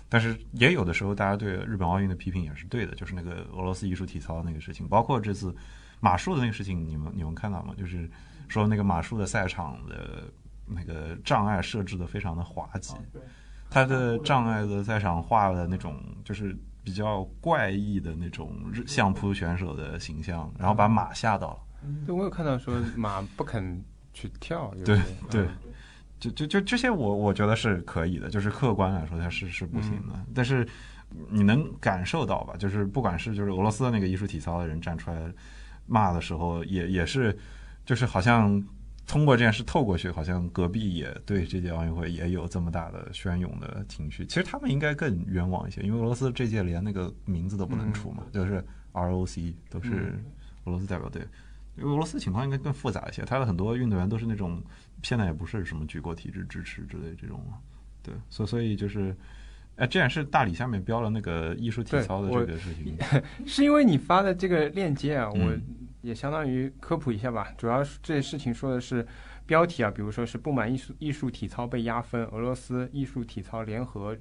[0.09, 5.55] 但是也有的时候，大家对日本奥运的批评也是对的，就是那个俄罗斯艺术体操那个事情，包括这次
[5.99, 7.73] 马术的那个事情，你们你们看到吗？
[7.77, 8.09] 就是
[8.47, 10.23] 说那个马术的赛场的。
[10.67, 12.95] 那个障碍设置的非常的滑稽，
[13.69, 18.51] 他的障碍的赛场画的那种就是比较怪异的那种
[18.87, 21.87] 相扑选手的形象，然后把马吓到了。
[22.05, 24.73] 对，我有看到说马不肯去跳。
[24.83, 24.99] 对
[25.29, 25.47] 对，
[26.19, 30.67] 就就就这些我我觉得是可以的，就是客观来说它是是不行的，但是
[31.29, 32.55] 你能感受到吧？
[32.57, 35.31] 就是不管是就是俄罗斯的那个艺术体操的人站出来
[35.85, 37.37] 骂的时候，也也是
[37.85, 38.63] 就是好像。
[39.07, 44.25] 通过这件事透过去，好像隔壁也对这届奥运会也有这么大的宣勇的情绪。
[44.25, 48.63] 其实他们应该更冤枉一些，因为俄罗斯这届连那个名字都不能出嘛，就是
[48.93, 50.13] ROC 都是
[50.65, 51.21] 俄罗斯代表队。
[51.77, 54.63] 因为俄罗斯情况应该更复杂一些，他的很多运动员都是那种
[55.03, 57.43] 现在也不是什么举国体制支持之类这种，
[58.01, 59.13] 对，所所以就是，
[59.75, 62.97] 哎，这也是大理下面标了那个艺术体操的这个事情，
[63.45, 65.53] 是因为你发的这个链接啊，我
[66.05, 69.05] 也相当于科普一下吧，主要是这些事情说的是
[69.47, 74.15] 标题啊，比如说是不满艺术艺术体操被压分，俄罗斯艺术体操联合。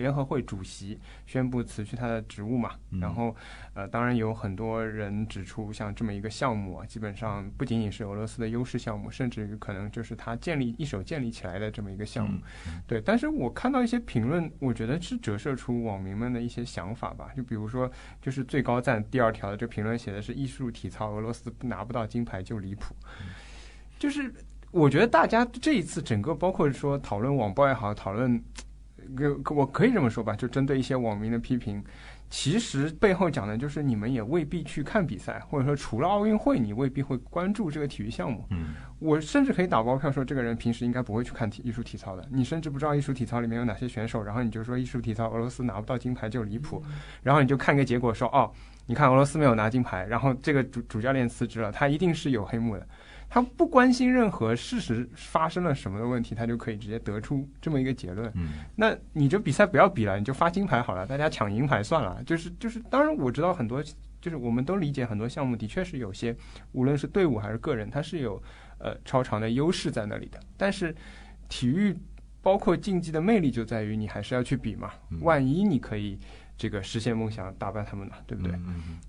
[0.00, 2.72] 联合会主席宣布辞去他的职务嘛？
[2.98, 3.36] 然后，
[3.74, 12.40] 呃，当然有很多人指出，像这么一个项目啊，基本上不仅仅是俄罗斯的优势项目，甚至于可能就是他建立一手建立起来的这么一个项目。
[12.86, 17.30] 对，但是我看到一些评论，我觉得是折射出网民们的一些想法吧。
[17.36, 17.90] 就比如说，
[18.22, 22.94] 就是最高赞第二条的这评论写的是“艺术体操，俄罗斯拿不到金牌就离谱”，
[24.00, 24.32] 就是
[24.70, 28.42] 我觉得大家这一次整个包括说讨论网暴也好，讨论。
[29.54, 31.82] 我可以这么说吧，就针对一些网民的批评，
[32.28, 38.46] 其实背后讲的就是你们也未必去看比赛，或者说除了奥运会，你未必会关注这个体育项目。
[38.50, 42.26] 嗯，我甚至可以打包票说，这个人平时应该不会去看体艺术体操的。
[42.30, 46.82] 你甚至不知道艺术体操里面有哪些选手，然后你就说艺术体操俄罗斯拿不到金牌就离谱，
[47.22, 48.50] 然后你就看个结果说，哦，
[48.86, 52.86] 你看俄罗斯没有拿金牌，然后这个主主教练辞职了，他一定是有黑幕的。
[53.32, 58.28] 他不关心任何事实发生了什么的问题，他就可以直接得出这么一个结论。
[58.34, 62.20] 嗯，那你这比赛不要比了，你就发金牌好了，大家抢银牌算了。
[62.24, 63.80] 就是就是，当然我知道很多，
[64.20, 66.36] 就是我们都理解很多项目的确是有些，
[66.72, 68.42] 无论是队伍还是个人，他是有
[68.78, 70.40] 呃超长的优势在那里的。
[70.56, 70.92] 但是
[71.48, 71.96] 体育
[72.42, 74.90] 包括竞技的魅力就在于你还是要去比嘛，
[75.20, 76.18] 万一你可以。
[76.60, 78.52] 这个实现梦想，打败他们呢，对不对？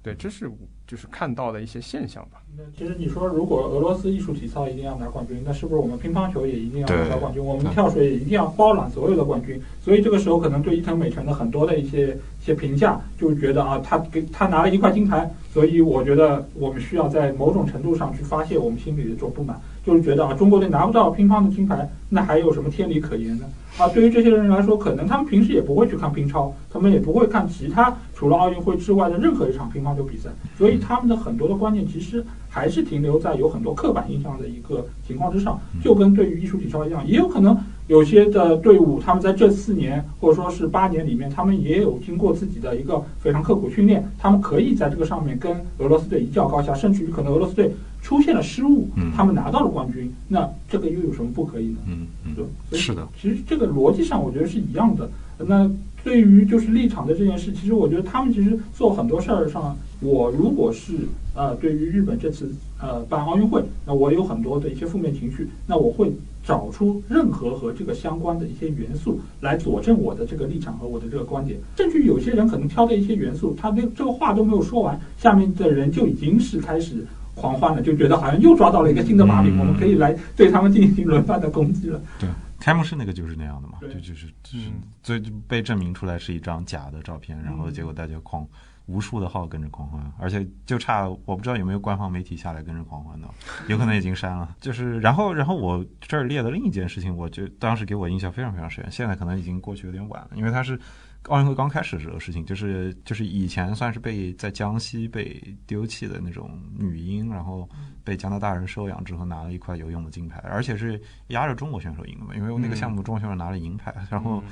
[0.01, 0.49] 对，这是
[0.87, 2.41] 就是看到的一些现象吧。
[2.57, 7.43] 那其实你说，如果俄罗斯艺术体操一定要拿冠军，那是不是我们乒乓球也一定要拿冠军？
[7.43, 9.61] 我们跳水也一定要包揽所有的冠军？
[9.83, 23.45] 所以这个时候，可能对伊藤美诚的很多的一些一些评价，就觉得啊，他给他拿了一块金牌，所以我觉得我们需要在某种程度上去发泄我们心里的这种不满，就是觉得啊，中国队拿不到乒乓的金牌，那还有什么天理可言呢？
[23.77, 35.59] 啊，对于这些人来说，可能他们平时也不会去看乒超，他们也不会看其他除了奥运会之外的任何一场乒乓球比赛，所以他们的很多的观念其实还是停留在有很多刻板印象的一个情况之上。
[35.81, 47.71] 就跟对于艺术体操一样，也有可能有些的队伍，他们在这四年或者说是八年里面，他们也有经过自己的一个非常刻苦训练，他们可以在这个上面跟俄罗斯队一较高下，甚至于可能俄罗斯队。
[48.03, 51.77] 出现了失误，他们拿到了冠军，那这个又有什么不可以呢？
[51.85, 52.35] 嗯嗯，
[52.71, 53.07] 是的。
[53.15, 55.07] 其实这个逻辑上，我觉得是一样的。
[55.37, 55.69] 那
[56.03, 60.93] 对于就是立场的这件事，其实我觉得他们其实做很多事儿上，我如果是
[61.35, 66.11] 呃，对于日本这次呃办奥运会，那我有很多的一些负面情绪，那我会
[66.43, 71.59] 找出任何和这个相关的一些元素来佐证我的这个立场和我的这个观点。
[71.77, 77.05] 甚至有些人可能挑的一些元素，他那这个话都没有说完，下面的人就已经是开始。
[77.33, 81.99] 狂欢了，就觉得好像又抓到了一个新的把柄，我们可以来对他们进行轮番的攻击了。
[82.19, 84.67] 对，开幕式那个就是那样的嘛，就就是就是
[85.01, 88.45] 最被证明出来是一张假的照片，然后结果大家狂
[88.91, 93.27] 无数的号跟着狂欢，而且就差我不知道有没有官方媒体下来跟着狂欢的，
[93.67, 94.55] 有可能已经删了。
[94.59, 100.79] 就是然后然后我这儿列的另一件事情，我就当时给我印象非常非常深，现在可能已经过去有点晚了，因为它是。
[101.27, 107.69] 奥运会刚开始的时候事情，就是就是以前算是被在江西被丢弃的那种女婴，然后
[108.03, 114.43] 被加拿大人收养之后拿了一块游泳的金牌，而且是压着中国选手赢的嘛，因为那个项目中国选手拿了银牌，然后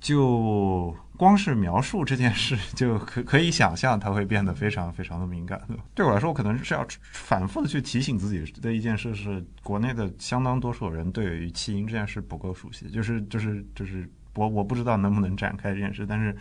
[0.00, 5.60] 就光是描述这件事 就可可以想象它会变得非常非常的敏感。
[5.94, 14.08] 对我来说，我可能是要反复的去提醒自己的一件事是，国内的相当多数人对于弃婴这件事不够熟悉，就是就是就是。
[14.34, 16.36] 我我不知道能不能展开这件事，但是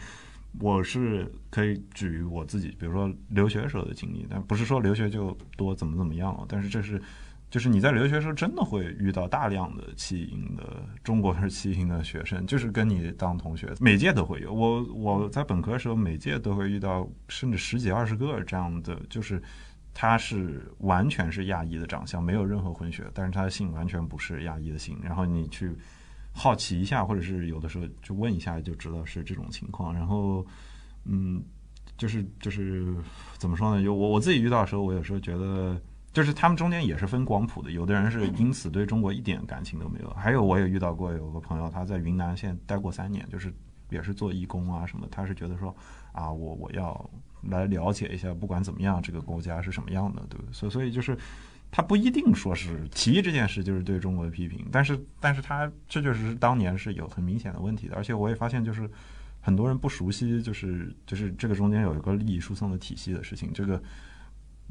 [0.60, 6.46] 我是可以举我自己，比如说留学时候的经历，但不是说留学就多怎么怎么样了。
[6.48, 7.02] 但是这是，
[7.50, 14.54] 就是你在留学时候真的会遇到大量的弃婴的中国是弃婴的学生，就是跟你当同学，每届都会有。
[14.54, 19.42] 我我在本科时候每届都会遇到，甚至十几二十个这样的，就是
[19.94, 25.76] 他是完全是亚裔的长相，没有任何混血，但是他的姓完全不是亚裔的姓，然后你去。
[26.40, 29.92] 好奇一下，或者是有的时候就问一下，就知道是这种情况。
[29.92, 30.46] 然后，
[31.06, 31.44] 嗯，
[31.98, 32.96] 就是就是
[33.40, 33.84] 怎么说呢？
[33.84, 35.82] 就我我自己遇到的时候，我有时候觉得，
[36.18, 37.70] 就是他们中间也是分广谱的。
[37.70, 43.54] 有的人是因此对中国一点感情都没有，还有我也遇到过有个朋友，他在云南现在待过三年，就是
[43.92, 45.76] 也是做义工啊什么，他是觉得说
[46.14, 47.08] 啊，我我要
[47.44, 50.52] 来了解一下，不管怎么样，这个国家是什么样的，对不对？
[50.52, 51.16] 所所以就是
[51.70, 58.90] 他不一定说是提议这件事就是对中国的批评，但是但是他这确实是当年是有很明显的问题的，而且我也发现就是
[59.40, 63.80] 很多人不熟悉，就是就是这个中间有一个利益输送的体系的事情，这个。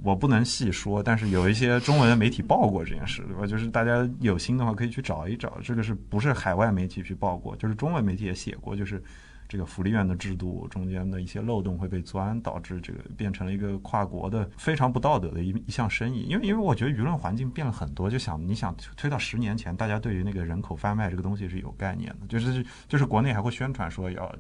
[0.03, 3.47] 我不能细说，但是有一些中文的媒体报过这件事，对吧？
[3.47, 7.57] 就是大家有心的话可以去找一找，这个是不是海外媒体去报过？
[7.57, 9.03] 就是中文媒体也写过，就是
[9.49, 16.23] 这个福利院的制度中间的一些漏洞会被钻，导致这个变成了一个跨国的非常不道德的一一项生意。
[16.25, 24.31] 因为因为我觉得舆论环境变了很多，就想你想推到十年前，大家对于那个人口贩卖这个东西是有概念的，就是就是国内还会宣传说要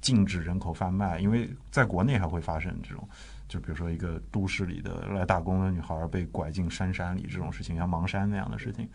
[0.00, 3.08] 禁止人口贩卖，因为在国内还会发生这种。
[3.48, 8.88] 就比如说一个都市里的来打工的女孩被拐进山山里这种事情，像盲山那样的事情，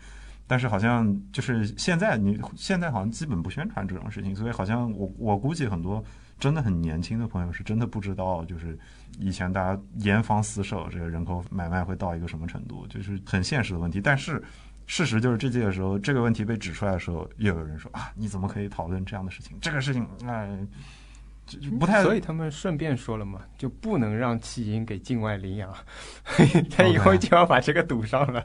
[0.46, 6.02] 但是好像就是现在你现在好像基本不宣传这种事情，所以好像我我估计很多
[6.38, 8.78] 真的很年轻的朋友是真的不知道，就是
[9.18, 14.00] 以前大家严防死守这个人口买卖会到一个什么程度，就是很现实的问题。
[14.00, 14.42] 但是
[14.86, 19.56] 事实就是这届的时候，这个问题被指出来的时候，又有人说啊，你怎么可以讨论这样的事情？
[19.60, 20.66] 这个事情哎。
[21.78, 25.72] 不太，所以他们顺便说了嘛，就不能让弃婴给境外领养，
[26.70, 28.44] 他以后就要把这个堵上了。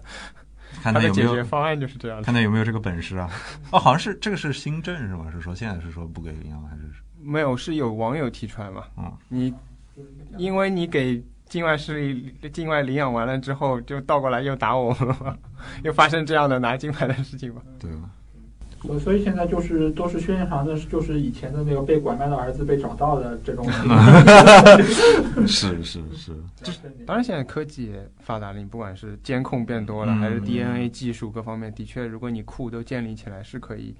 [0.82, 3.30] 看他的解决方案就是这样的，看他有没有这个本事啊？
[3.72, 5.30] 哦，好像是这个是新政是吗？
[5.32, 6.82] 是说现在是说不给领养还是？
[7.22, 8.84] 没有，是有网友提出来嘛？
[8.98, 9.54] 嗯，你
[10.38, 15.38] 因为你给境外势力境外领养完了之后，就倒过来又打我们嘛，
[15.84, 17.62] 又发生这样的拿金牌的事情嘛？
[17.80, 17.90] 对。
[19.00, 23.66] 所以现在就是都是宣传的，就是以前的那个被拐卖的儿子被找到的这种。
[25.48, 26.34] 是是是，
[27.06, 33.96] 当然现在科技也发达了，你不管是监控变多了，还是 DNA 技术各方面，的确，如果你库都建立起来，是可以，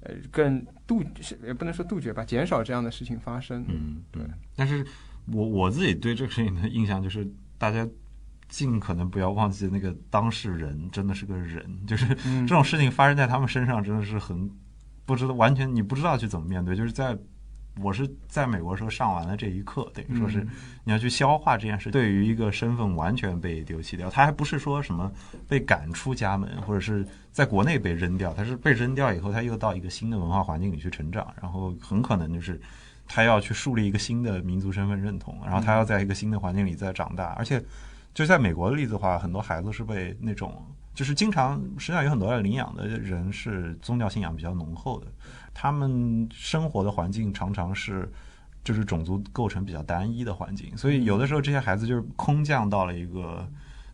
[0.00, 1.02] 呃，更杜
[1.46, 3.64] 也不能说杜绝吧，减少这样的事情发生。
[3.68, 4.22] 嗯，对。
[4.56, 4.84] 但是
[5.32, 7.26] 我我自己对这个事情的印象就是，
[7.58, 7.86] 大家。
[8.54, 14.48] 尽可能不要忘记那个当事人真的是个人， 就是这种事情发生在他们身上，真的是很
[15.04, 16.76] 不知道，完全你不知道去怎么面对。
[16.76, 17.18] 就是在
[17.80, 20.46] 我是在美国时候上完了这一课，等于说是
[20.84, 21.90] 你要去消化这件事。
[21.90, 25.10] 对于一个身份完全被丢弃掉，他还不是说什么
[25.48, 32.60] 被赶出家门，或者是在国内被扔掉，他是被扔掉以后，他又到一个新的文化环境里去成长，然后很可能就是
[33.08, 37.60] 他要去树立一个新的民族身份认同，然后他要在一个新的环境里再长大，而且。
[38.14, 45.08] 就在美国的例子的话，很多孩子是被那种，就是经常实际上有很多要领养的人是宗教信仰比较浓厚的，
[45.52, 48.08] 他们生活的环境常常是
[48.62, 53.44] 就是种族构成比较单一的环境，所以有的时候这些孩子就是空降到了一个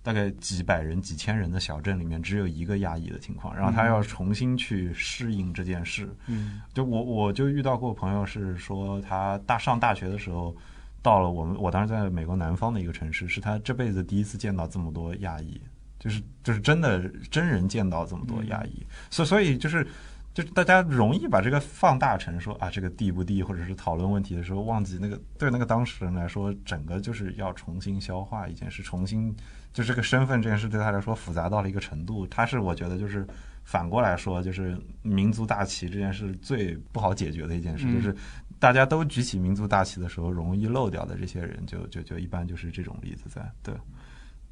[0.02, 6.14] 大概几百人、几千人的小镇里面，只有一个亚裔的情况，然后他要重新去适应这件事。
[6.26, 10.54] 嗯，就我我就遇到过朋友是说他大上大学的时候。
[11.02, 15.58] 到了我们，我当时在美国南方的一个城市，是他这辈子第一次见到这么多亚裔，
[15.98, 19.86] 就是就是真的真人见到这么多亚裔，所所以就是
[20.34, 29.34] 就是大家容易把这个放大成说啊这个地不地，或者是讨论问题的时候忘记那个对那个当事人来说，整个就是要重新消化一件事，重新
[29.72, 33.26] 就这个身份这件事对他来说复杂到了一个程度，他是我觉得就是
[33.64, 38.14] 反过来说，就是民族大旗这件事最不好解决的一件事，就是。
[38.60, 43.50] 大家都举起民族大旗的时候，容易漏掉的这些人，就就就一般就是这种例子在。
[43.62, 43.74] 对，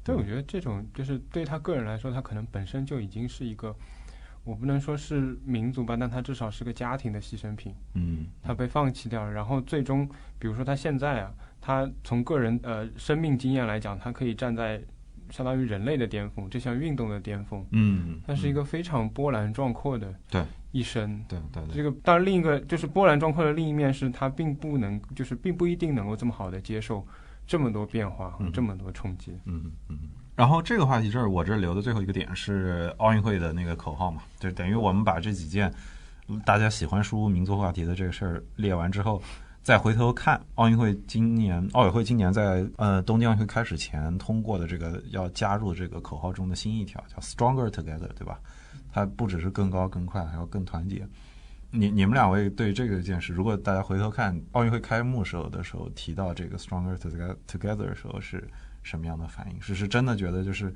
[0.03, 3.73] 对，我觉得这种就是对他个人来说，他可能本身就已经是一个，
[4.43, 7.73] 我不能说是民族吧，但他至少是个家庭的牺牲品。
[7.93, 14.81] 嗯，他被放弃掉了，然后最终，比如说他现在啊，他从个人呃生命经验来讲，他可以站在。
[15.31, 17.65] 相当于人类的巅峰，这项运动的巅峰。
[17.71, 21.23] 嗯，它是一个非常波澜壮阔的对一生。
[21.27, 21.75] 对对对。
[21.75, 27.05] 这个当然，另一个就是波澜壮阔的另一面是，它并不能，就是并不一定能够这么好的接受
[27.47, 29.37] 这么多变化和这么多冲击。
[29.45, 29.97] 嗯嗯。
[30.35, 35.73] 然后这个话题这儿，我这留的最后一个点是奥运会的那个口号嘛，就等于我们把这几件
[36.45, 39.21] 大家喜欢输入民族话题的这个事儿列完之后。
[39.69, 48.39] 再回头看奥运会，今年奥委会今年在呃东京奥运会开始前通过的这个要加入这个口号中的新一条，叫 Stronger Together，对吧？
[48.91, 51.07] 它不只是更高更快，还要更团结。
[51.69, 56.97] 你你们两位对这个件事，如果大家回头看奥运会开幕时候的时候提到这个 Stronger
[57.47, 58.49] Together 的时候是
[58.81, 59.61] 什么样的反应？
[59.61, 60.73] 是是真的觉得就是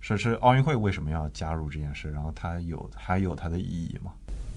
[0.00, 2.10] 说是奥运会为什么要加入这件事？
[2.10, 4.12] 然后它有还有它的意义吗？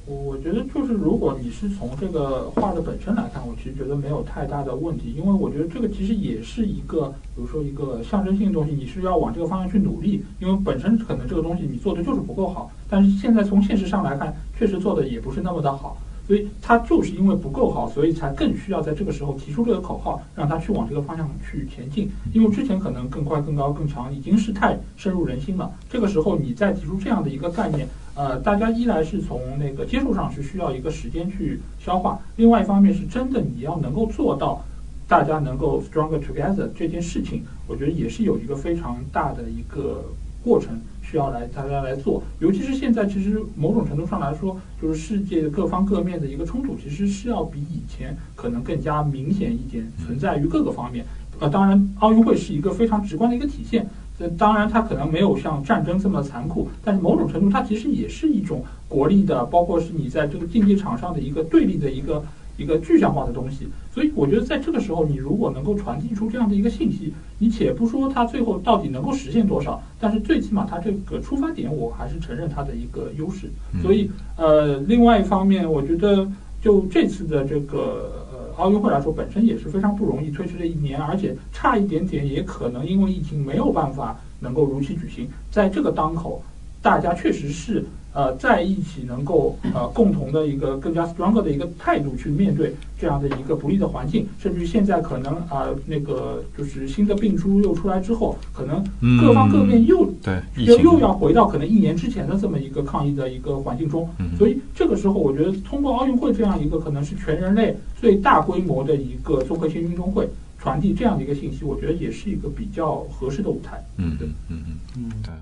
[0.08, 15.98] 我我觉得就是，如果你是从这个画的本身来看，我其实觉得没有太大的问题，因为我觉得这个其实也是一个，比如说一个象征性的东西，你是要往这个方向去努力，因为本身可能这个东西你做的就是不够好，但是现在从现实上来看，确实做的也不是那么的好，
[16.28, 22.12] 所以他就是因为不够好，所以才更需要在这个时候提出这个口号，让他去往这个方向去前进。
[22.32, 34.64] 因为之前可能更快、更高、更强已经是太深入人心了，这个时候你再提出这样的一个概念，呃，大家一来是从那个接受上是需要一个时间去消化，另外一方面是真的你要能够做到。
[35.08, 40.04] 大家能够 stronger together 这件事情，我觉得也是有一个非常大的一个
[40.44, 42.24] 过程需要来大家来做。
[42.40, 51.06] 尤其是现在，其实某种程度上来说，就是世界各方各面的一个冲突，其实是要比以前可能更加明显一点，存在于各个方面。
[51.40, 53.88] 呃，当然，奥运会是一个非常直观的一个体现。
[54.20, 62.24] 呃，当然，它可能没有像战争这么残酷，但是某种程度，它其实也是一种国力的，包括是你在这个竞技场上的一个对立的一个。
[62.58, 73.52] 一个具象化的东西，所以我觉得在这个时候，你如果能够传递出这样的一个信息，你且不说它最后到底能够实现多少，但是最起码它这个出发点，我还是承认它的一个优势。
[73.82, 76.26] 所以，呃，另外一方面，我觉得
[76.62, 78.25] 就这次的这个呃
[78.58, 85.28] 奥运会来说，本身也是非常不容易，推迟了一年，而且差一点点，也可能因为疫情没有办法能够如期举行。
[85.52, 86.42] 在这个当口，
[86.82, 87.86] 大家确实是。
[88.16, 98.82] 呃，在一起能够呃共同的一个更加 stronger 的一个态度去面对这样的一个不利的环境，甚至于现在可能啊那个就是新的病株又出来之后，可能
[99.20, 113.84] 各方各面又对又又要回到可能一年之前的这么一个抗疫的一个环境中，所以这个时候我觉得通过奥运会这样一个可能是全人类最大规模的一个综合性运动会传递这样的一个信息，我觉得也是一个比较合适的舞台。
[113.98, 115.34] 嗯，嗯，嗯嗯嗯，对。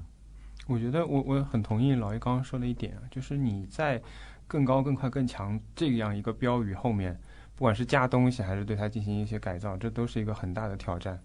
[0.68, 4.02] 我觉得我我很同意老爷刚刚说的一点啊，就是你在
[4.48, 7.20] 更高、更快、更强这样一个标语后面，
[7.56, 11.20] 不管是加东西还是对它进行一些改造，这都是一个很大的挑战。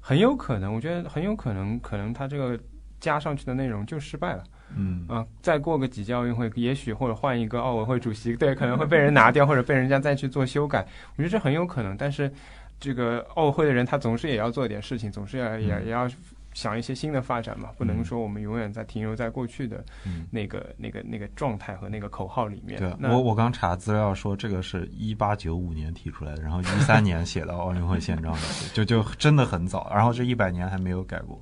[0.00, 2.58] 很有可能，我觉得很有可能，可能它这个
[3.00, 4.44] 加上去的内容就失败了。
[4.76, 10.86] 嗯啊，再过个几届奥运会，也许或者换一个奥委会主席，对，可能会被人拿掉，或者被人家再去做修改。
[11.16, 11.96] 我觉得这很有可能。
[11.96, 12.30] 但是
[12.78, 16.06] 这个奥委会的人，他总是也要做一点事情，总是要也也要。
[16.54, 19.84] 想一些新的发展嘛，不能说我们永远在停留在过去的
[20.30, 22.78] 那个、那个、那个状态和那个口号里面。
[22.78, 28.40] 对，我我刚查资料说，这个是一八九五年提出来的，然后一三年写到奥运会宪章的，
[28.72, 29.92] 就就真的很早。
[29.94, 31.38] 然后这一百年还没有改过，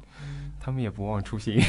[0.58, 1.60] 他们也不忘初心。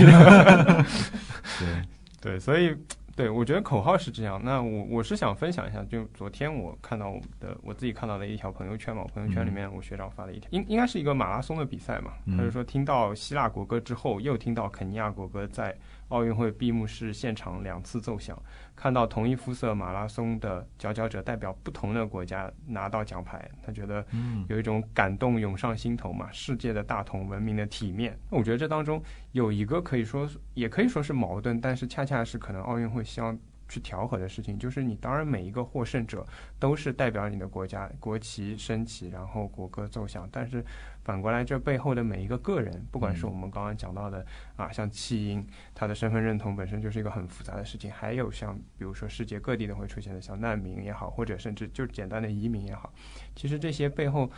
[1.59, 1.83] 对
[2.19, 2.75] 对，所以。
[3.15, 4.41] 对，我觉得口号是这样。
[4.43, 15.75] 那我我是想分享一下，就昨天我看到我的，我自己看到的一条朋友圈嘛，朋友圈里面我学长发了一条，应应该是一个马拉松的比赛嘛，他就说听到希腊国歌之后，又听到肯尼亚国歌在。
[16.09, 18.41] 奥运会闭幕式现场两次奏响，
[18.75, 24.05] 看到同一肤色马拉松的佼佼者代表不同的国家拿到奖牌，他觉得
[24.47, 26.29] 有一种感动涌上心头嘛。
[26.31, 29.01] 世界的大同，文明的体面，我觉得这当中
[29.31, 33.37] 有一个可以说也可以说是矛盾，但是恰恰是可能奥运会希望。
[33.69, 36.27] 去调和的事情，就是你当然每一个获胜者
[36.59, 40.29] 都是代表你的国家，国旗升起，然后国歌奏响。
[40.31, 40.63] 但是
[41.03, 44.25] 反过来，这背后的每一个个人，不管是我们刚刚讲到的
[44.55, 45.45] 啊，像弃婴，
[45.75, 47.91] 他的身份认同本身就是一个很复杂的事情。
[47.91, 52.93] 还有像比如说世界各地都会出现的像难民也好，或者甚至就简单的移民也好，
[53.35, 54.31] 其实这些背后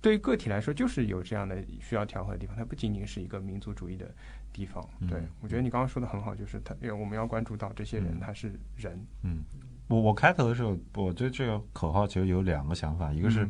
[0.00, 2.56] 对于个体来说就是有这样的需要调和的地方。
[2.56, 4.10] 它不仅仅是一个民族主义的。
[4.52, 8.98] 地方，对我觉得你刚刚说的很好，就是他，因为我们要关注到这些人，他是人。
[9.22, 9.40] 嗯，
[9.86, 13.46] 我我开头的时候，我对这个口号其实有两个想法，一个是，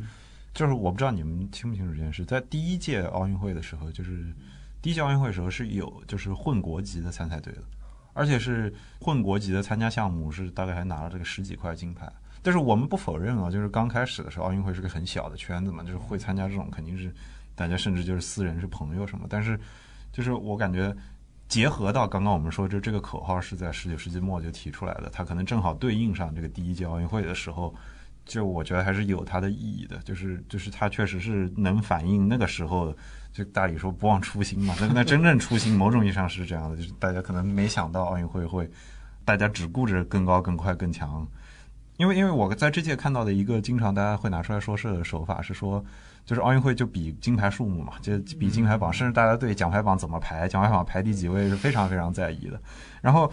[0.57, 4.33] 就是我不知道你们清不清楚这件事，在第一届奥运会的时候，就是
[4.81, 7.61] 第一届奥运会的时候是有就是混国籍的参赛队的，
[8.13, 12.11] 而且是混国籍的参加项目是大概还拿了这个十几块金牌。
[12.41, 17.13] 但是我们不否认啊，就是刚开始的时候，奥运会是个很小的圈子嘛，就是会参加这种肯定是
[17.53, 19.59] 大家甚至就是私人是朋友什么，但是。
[20.13, 20.95] 就是我感觉，
[21.47, 27.75] 结合到刚刚我们说，就这个口号是在十九世纪末就提出来的，它可能正好对应上这个第一届奥运会的时候，
[28.27, 29.97] 就我觉得还是有它的意义的。
[30.03, 32.93] 就是就是它确实是能反映那个时候，
[33.31, 34.75] 就大理说不忘初心嘛。
[34.79, 38.69] 那那真正初心，某种意义上是这样的，就是大家可能没想到奥运会会，
[39.25, 41.25] 大家只顾着更高、更快、更强。
[41.95, 45.83] 因为因为我在这届看到的一个经常大家会拿出来说事的手法是说。
[46.27, 52.59] 就是奥运会就比金牌数目嘛，就比金牌榜，甚至大家对奖牌榜怎么排，奖牌榜排第几位是非常非常在意的。
[52.99, 53.31] 然后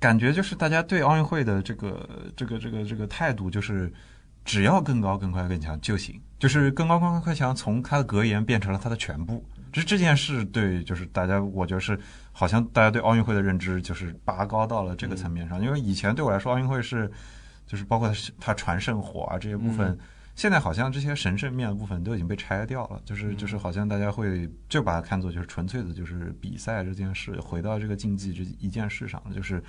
[0.00, 3.92] 感觉就是大家对奥运会的这个这个这个这个态度，就是
[4.44, 6.20] 只要更高、更快、更强就行。
[6.38, 9.44] 就是更高、更快、快强，从它的格言变成了它的全部。
[9.72, 11.98] 就是这件事对，就是大家，我觉得是
[12.30, 15.62] 好像大家对奥运会的认知就是拔高到了这个层面上。
[15.62, 17.10] 因为以前对我来说，奥运会是
[17.66, 19.98] 就是包括它传圣火啊这些部分。
[20.34, 29.62] 现在好像这些神圣面的部分都已经被拆掉了，就是就是好像大家会就把它看作就是纯粹的，就是比赛这件事，回到这个竞技这一件事上，就是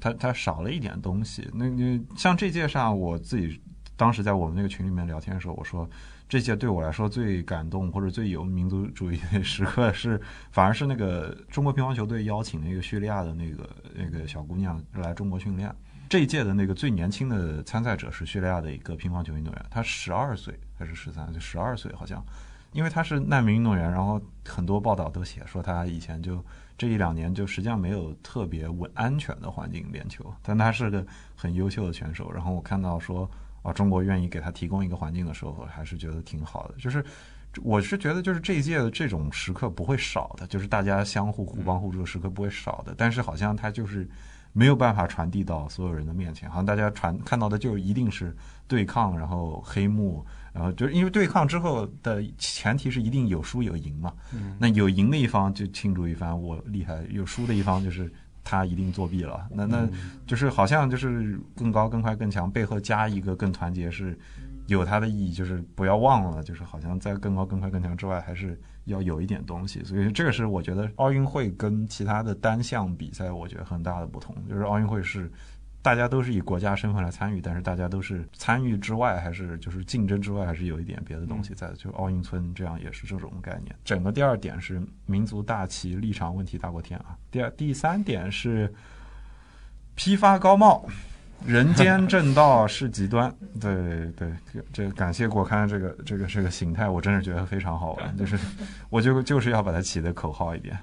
[0.00, 1.48] 它它少了一点东西。
[1.54, 3.60] 那那像这届上，我自己
[3.98, 5.86] 当时在我们那个群里面聊天的时候，我说
[6.28, 10.18] 这届对我来说最感动或者最有民族主义的时刻是，
[10.52, 15.74] 反而是那个中国乒乓球队邀请那个叙利亚的那个那个小姑娘来中国训练。
[16.08, 21.40] 这一届的那个最年轻的参赛者是叙利亚的一个乒乓球运动员，他十二岁还是十三岁？
[21.40, 22.24] 十二岁好像，
[22.72, 26.42] 因为他是难民运动员，然后很多报道都写说他以前就
[26.78, 32.30] 这一两年就实际上没有特别稳安全的环境练球，但他是个很优秀的选手。
[32.32, 33.30] 然后我看到说
[33.62, 36.74] 啊，中国愿意给他提供一个环境的时候，还是觉得挺好的。
[36.78, 37.04] 就是
[37.62, 42.94] 我是觉得，就是这一届的这种时刻不会少的，就是大家相互互帮互助的时刻不会少的。
[42.96, 44.08] 但是好像他就是。
[44.54, 48.34] 没有办法传递到所有人的面前，好像大家传看到的就一定是
[48.66, 54.12] 对抗，然后黑幕，然后就是因为对抗之后的前提是一定有输有赢嘛。
[54.58, 58.10] 那有赢的一方就庆祝一番，我厉害；有输的一方就是
[58.48, 59.46] 他一定作弊了。
[59.50, 59.86] 那那
[60.26, 64.18] 就是好像就是更高、更快、更强，背后加一个更团结是
[64.66, 68.58] 有它的意义，就是不要忘了，就是好像在更高、更快、更强之外还是。
[68.88, 75.30] 要有一点东西，所以这个是我觉得奥运会跟其他的单项比赛，我觉得很大的不同，就是奥运会是
[75.88, 81.72] 大家都是以国家身份来参与，但是大家都是参与之外，还是就是竞争之外，还是有一点别的东西在的。
[81.76, 83.74] 就奥运村这样也是这种概念。
[83.86, 87.16] 整个第二点是民族大旗立场问题大过天啊。
[87.30, 88.70] 第二第三点是
[89.94, 90.86] 批发高帽。
[91.46, 94.30] 人间 正道是极端，对对，
[94.70, 98.14] 这感谢果刊这个这个这个形态，我真是觉得非常好玩。
[98.14, 98.38] 就是，
[98.90, 100.78] 我就就是要把它起的口号一点，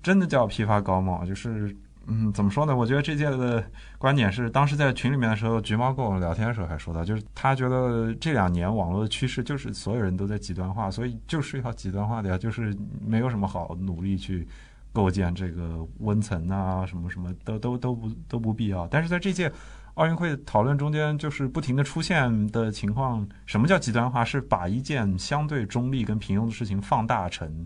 [0.00, 1.26] 真的叫批发高帽。
[1.26, 1.74] 就是，
[2.06, 2.74] 嗯，怎么说呢？
[2.76, 3.64] 我觉得这届的
[3.98, 14.46] 观点是，当时在群里面的时候，橘猫跟我聊天的时候还说到，就是他觉得这两年网络的趋势就是所有人都在极端化，所以就是要极端化的呀，就是没有什么好努力去
[14.92, 18.86] 构建这个温层啊，什么什么都都都不都不必要。
[18.88, 19.52] 但是在这届。
[19.94, 24.24] 奥运会讨论中间就是不停的出现的情况，什么叫极端化？
[24.24, 27.64] 是把一件相对中立跟平庸的事情放大成，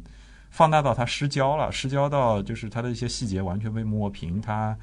[0.59, 4.77] 放大到它失焦了，失焦到就是它的一些细节完全被抹平，它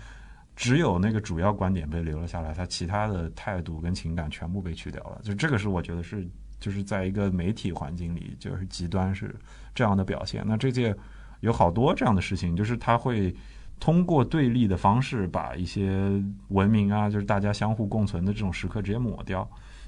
[0.55, 5.19] 只有那个主要观点被留了下来，它其他的态度跟情感全部被去掉了。
[5.21, 6.25] 就这个是我觉得是
[6.61, 9.35] 就是在一个媒体环境里，就是极端是
[9.73, 10.45] 这样的表现。
[10.47, 10.95] 那这届
[11.41, 13.35] 有好多这样的事情，就是它会。
[13.77, 16.09] 通过对立的方式，把一些
[16.47, 19.45] 文明啊，就是大家相互共存的这种时刻直接抹掉。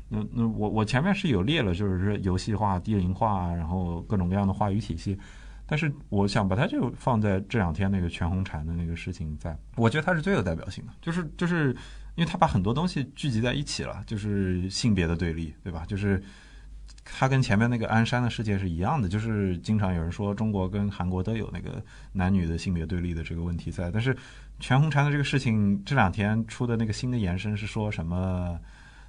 [0.10, 5.18] 那那我我前面是有列了，就是游戏化、低龄化，然后各种各样的话语体系。
[5.68, 11.76] 但是我想把它就放在这两天那个全红婵的那个事情，在我觉得它是最有代表性的，就是就是
[12.15, 15.86] 因为它把很多东西聚集在一起了，就是性别的对立，对吧？
[15.86, 16.24] 就是。
[17.09, 23.89] 它跟前面那个鞍山的世界是一样的，就是经常有人说中国跟韩国都有那个男女的性别对立的这个问题在。
[23.89, 24.15] 但是
[24.59, 28.59] 全红婵的这个事情这两天出的那个新的延伸是说什么，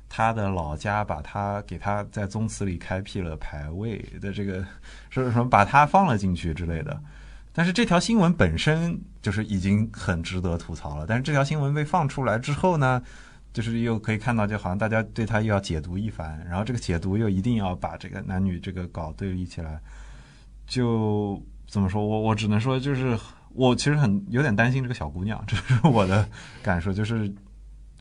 [0.08, 4.64] 他的老家把他给他在宗祠里开辟了牌位的这个，
[5.10, 7.00] 说什么把他放了进去之类的。
[7.52, 11.04] 但是这条新闻本身就是已经很值得吐槽了。
[11.08, 13.02] 但是这条新闻被放出来之后呢？
[13.50, 19.80] 就是又可以看到，就好像大家对他又要解读一番，然后这个解读又一定要把这个男女这个搞对立起来，
[20.66, 22.06] 就怎么说？
[22.06, 23.18] 我 我只能说，就是
[23.54, 26.28] 我其实很有点担心这个小姑娘，这是我的
[26.62, 26.92] 感受。
[26.92, 27.32] 就是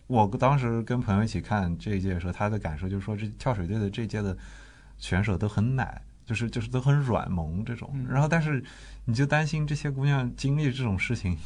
[0.07, 4.35] 我当时跟朋友一起看这一届的时候，他的感受就是说，这跳水队的这届的
[4.97, 8.05] 选手都很奶，就是就是都很软萌这种。
[8.09, 8.63] 然后，但是
[9.05, 11.37] 你就担心这些姑娘经历这种事情。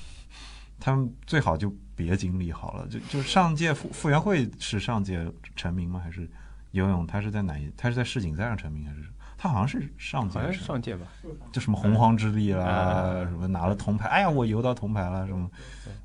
[0.83, 6.01] 他们最好就别经历好了，就就上届傅傅园慧是上届成名吗？
[6.03, 6.27] 还是
[6.71, 7.05] 游泳？
[7.05, 7.71] 他是在哪一？
[7.77, 9.03] 他是在世锦赛上成名还是？
[9.41, 11.07] 他好像是上届，好像是上届吧？
[11.51, 14.07] 就什么洪荒之力啦，什么拿了铜牌？
[14.07, 15.49] 哎呀，我游到铜牌了什么？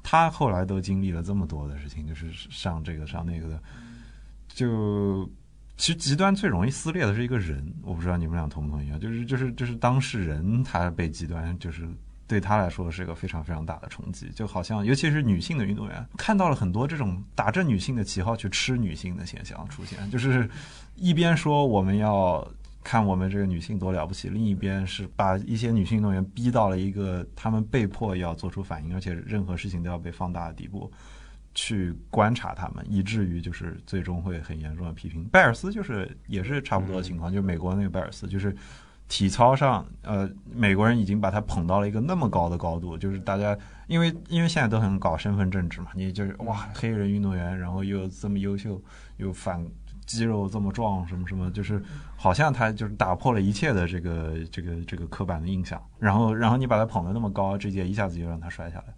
[0.03, 3.61] 他后来都经历了这么多的事情，就是上这个上那个的，
[4.49, 5.29] 就
[5.77, 8.99] 其实极端最容易撕裂的是一个人，我不知道你们俩同不同意啊？
[8.99, 11.87] 就是就是就是当事人他被极端就是。
[12.29, 20.51] 对他来说是一个非常非常大的冲击，就好像尤其是女性的运动员看到了很多这种打着女性的旗号去吃女性的现象出现，就是
[20.97, 22.45] 一边说我们要
[22.89, 30.89] 看我们这个女性多了不起，另一边是把一些女性运动员逼到了一个他们被迫要做出反应，而且任何事情都要被放大的地步，
[31.53, 35.25] 去观察他们，以至于就是最终会很严重的批评。
[35.25, 38.55] 拜尔斯就是也是差不多的情况，就是美国那个拜尔斯就是。
[39.09, 43.57] 体操上，呃，美国人已经把他捧到了一个那么高的高度，就是大家
[43.87, 48.83] 因为因为现在都很搞身份政治嘛，你就是哇，黑人运动员，然后又这么优秀，
[49.19, 49.65] 又反
[50.07, 51.83] 肌肉这么壮，什么什么，就是
[52.17, 58.95] 好像他就是打破了一切的这个这个这个刻板的印象，然后然后你把他捧得那么高，这届一下子就让他摔下来，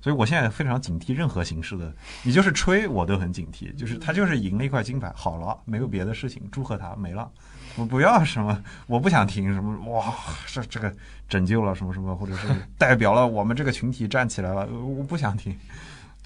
[0.00, 1.92] 所以我现在非常警惕任何形式的，
[2.22, 7.30] 你就是吹我都很警惕，就是他就是赢了一块金牌，好了，没有别的事情，祝贺他没了，
[7.76, 10.14] 我不要什么，我不想听什么哇，
[10.46, 10.94] 这这个
[11.28, 12.48] 拯救了什么什么，或者是
[12.78, 15.56] 代表了我们这个群体站起来了，我不想听。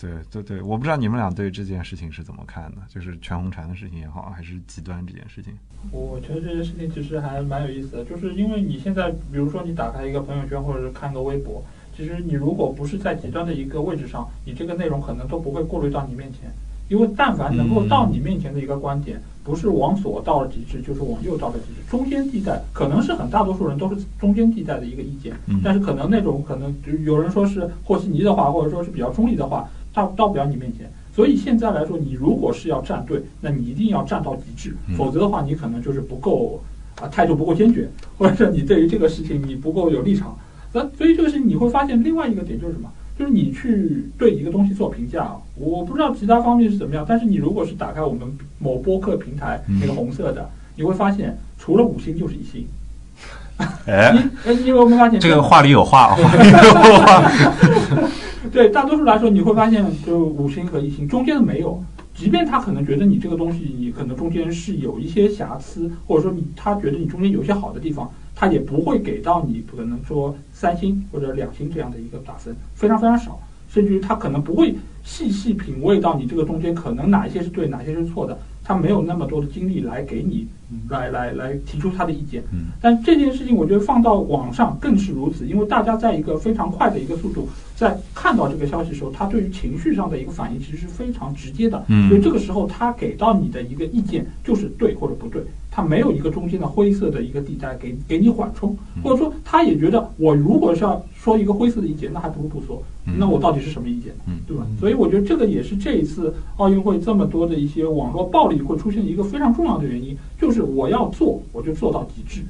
[0.01, 5.55] 对对对，我不知道你们俩对这件事情是怎么看的，就是全红婵的事情也好，还是极端这件事情。
[5.91, 11.63] 我觉得这件事情其实还蛮有意思的，就是因为你现在，比如说你打开一个朋友圈或者是看个微博，
[11.97, 16.51] 其实你如果不是在极端的一个位置上，你这个内容可能都不会过滤到你面前，
[16.89, 25.61] 因为但凡能够到你面前的一个观点，不是往左到了极致，就是往右到了极致，中间地带可能是很大多数人都是中间地带的一个意见，嗯。
[25.65, 26.75] 但是可能那种可能
[27.05, 30.89] 有人说是和稀泥的话，或者说是比较中立的话，到到不了你面前。
[31.15, 36.63] 所以现在来说，你如果是要站队，那你一定要站到极致，嗯否则的话，你可能就是不够
[37.01, 37.89] 啊态度不够坚决，
[38.19, 40.37] 或者是你对于这个事情你不够有立场。
[40.75, 42.91] 那所以这个事情你会发现另外一个点就是什么？
[43.19, 48.21] 就是你去对一个东西做评价啊，我不知道其他方面是怎么样，但是你如果是打开我们
[48.59, 52.67] 某播客平台嗯那个红色的，你会发现除了五星就是一星。
[53.87, 58.11] 哎，你呃你有没发现这个话里有话， 话里有话。
[58.53, 61.83] 对，大多数来说，你会发现就五星和一星中间的没有。
[62.15, 73.39] 即便他可能觉得你这个东西，你可能中间是有一些瑕疵，或者说你他觉得你中间有一些好的地方，他也不会给到你可能说三星或者两星这样的一个打分，非常非常少，
[73.69, 74.75] 甚至于他可能不会
[75.05, 80.49] 细细品味到你这个中间可能哪一些是对，哪些是错的，他没有那么多的精力来给你
[80.89, 82.43] 来来来提出他的意见。
[82.53, 82.73] 嗯。
[82.81, 91.85] 但这件事情，我觉得放到网上更是如此，因为大家在一个非常快的一个速度，在看到这个消息的时候，他对于情绪上的一个反应其实是非常直接的。
[91.87, 92.09] 嗯。
[92.09, 99.03] 所以这个时候他给到你的一个意见就是对或者不对，他没有一个中间的灰色的一个地带给给你缓冲，嗯。
[99.05, 102.81] 或者说他也觉得我如果是要说一个灰色的意见，那还不如不说。
[103.09, 104.15] 嗯那我到底是什么意见？
[104.29, 104.65] 嗯对吧？
[104.79, 112.43] 所以我觉得这个也是这一次奥运会这么多的一些网络暴力会出现一个非常重要的原因，就是我要做，我就做到极致。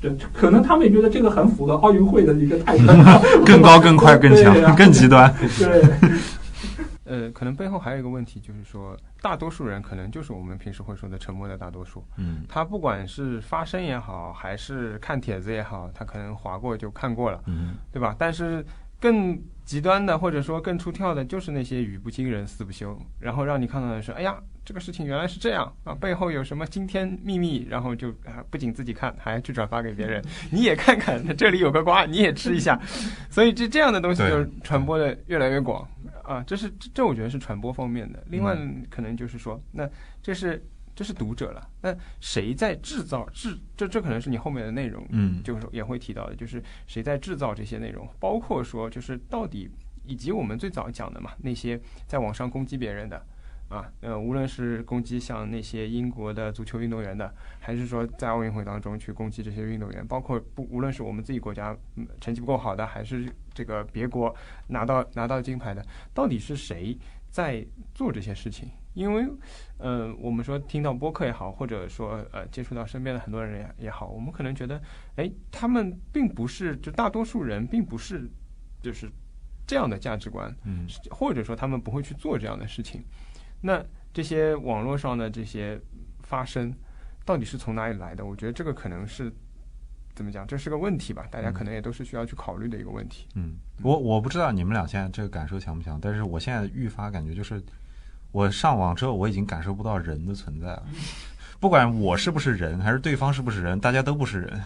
[0.00, 2.84] 对，可能他们也觉得这个很符合奥运会的一个态度，
[3.44, 5.34] 更高、更快、更强、 更极端。
[5.58, 5.82] 对，
[7.08, 12.04] 呃，可能背后还有一个问题，就是说，大多数人可能就是我们平时会说的沉默的大多数。
[12.16, 18.14] 嗯他不管是发声也好，还是看帖子也好，他可能划过就看过了，嗯对吧？
[18.18, 18.64] 但是
[19.00, 24.36] 更极端的，或者说更出挑的，就是那些语不惊人死不休，然后让你看到的是，哎呀，
[24.68, 32.78] 这个事情原来是这样啊，背后有什么惊天秘密，然后就啊，不仅自己看，还去转发给别人， 你也看看，这里有个瓜，你也吃一下，
[33.32, 35.88] 所以这这样的东西对就传播的越来越广
[36.22, 38.22] 啊，这是这这我觉得是传播方面的。
[38.26, 39.88] 另外嗯可能就是说，那
[40.22, 40.62] 这是
[40.94, 49.70] 这是读者了，那谁在制造制这这可能是你后面的内容，嗯就是也会提到的，就是谁在制造这些内容，包括说就是到底
[50.04, 53.24] 以及我们最早讲的嘛，那些在网上攻击别人的。
[53.68, 64.34] 啊，呃，无论是攻击像那些英国的足球运动员的，还是说在奥运会当中去攻击这些运动员，包括不无论是我们自己国家嗯成绩不够好的，还是这个别国
[64.68, 66.96] 拿到拿到金牌的，到底是谁
[67.30, 67.62] 在
[67.94, 68.68] 做这些事情？
[68.94, 69.28] 因为，
[69.76, 74.80] 呃，我们说听到播客也好，或者说呃接触到身边的很多人也也好，我们可能觉得，
[75.16, 78.28] 哎，他们并不是，就大多数人并不是，
[78.82, 79.08] 就是
[79.66, 83.04] 这样的价值观，嗯或者说他们不会去做这样的事情。
[83.60, 85.80] 那这些网络上的这些
[86.22, 86.74] 发声，
[87.24, 88.24] 到底是从哪里来的？
[88.24, 89.32] 我觉得这个可能是
[90.14, 93.26] 怎么讲，这是个问题吧，大家可能也都是需要去考虑的一个问题。
[93.34, 97.62] 嗯，我我不知道你们俩现在这个感受强不强，但是我现在愈发感觉就是，
[98.32, 100.86] 我上网之后我已经感受不到人的存在了。
[101.60, 104.62] 不管我是不是人，还是对方是不是人，大家都不是人，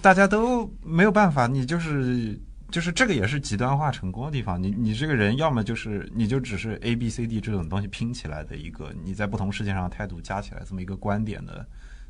[0.00, 1.46] 大家都没有办法。
[1.46, 2.38] 你就是
[2.70, 4.62] 就是这个也是极端化成功的地方。
[4.62, 11.66] 你你这个人要么就是你就只是 A B C D 这种东西拼起来的一个，你在不同事件上的态度加起来这么一个观点的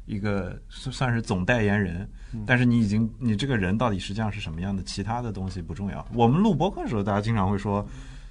[0.06, 2.08] 一个算算是总代言人。
[2.46, 6.06] 但是你已经你这个人到底实际上是什么样的，其他的东西不重要。
[6.12, 7.86] 我们录播客的时候，大家经常会说。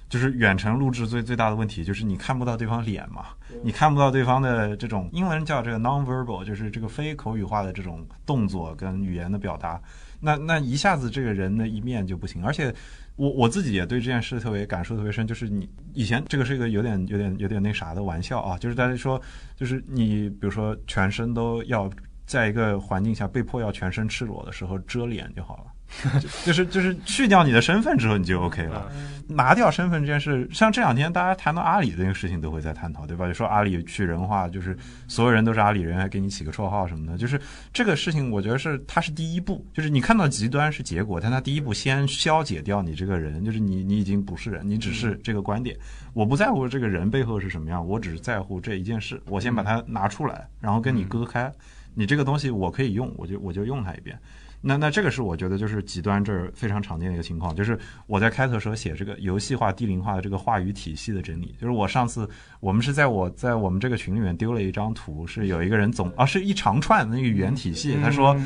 [0.08, 3.26] 就是远程录制最最大的问题就是你看不到对方脸嘛，
[3.62, 9.80] 你看不到对方的这种英文叫这个 non-verbal，就是这个非口语化的这种动作跟语言的表达，
[10.20, 12.44] 那那一下子这个人的一面就不行。
[12.44, 12.74] 而且
[13.16, 19.20] 我我自己也对这件事特别感受特别深，就是你以前这个是一个有点有点有点那啥的玩笑啊，就是大家说
[19.56, 21.90] 就是你比如说全身都要
[22.26, 25.64] 在一个环境下被迫要全身赤裸的时候遮脸就好了。
[26.20, 28.90] 就 就是就是去掉你的身份之后，你就 OK 了。
[29.32, 33.28] 拿掉身份这件事，像这两天大家谈到阿里这个事情，都会在探讨，对吧？
[33.28, 34.76] 就说阿里去人化，就是
[35.06, 37.16] 所有人都是阿里人，还给你起个绰号什么的。
[37.16, 37.40] 就是
[37.72, 45.76] 这个事情，我觉得是它是第一步，就是你看到极端是结果，但它第一步先消解掉你这个人，就是你你已经不是人，你只是这个观点。
[46.12, 49.22] 我不在乎这个人背后是什么样，我只是在乎这一件事。
[49.28, 51.52] 我先把它拿出来，然后跟你割开。
[51.94, 54.18] 你这个东西我可以用，我就我就用它一遍。
[54.62, 62.28] 那那这个是我觉得就是极端这儿非常常见的一个情况，就是我在开头时候写这个游戏化、低龄化的这个话语体系的整理，就是我上次
[62.60, 68.36] 我们是在我在我们这个群里面丢了一张图，是有一个人总啊是一长串的那个语言体系，他说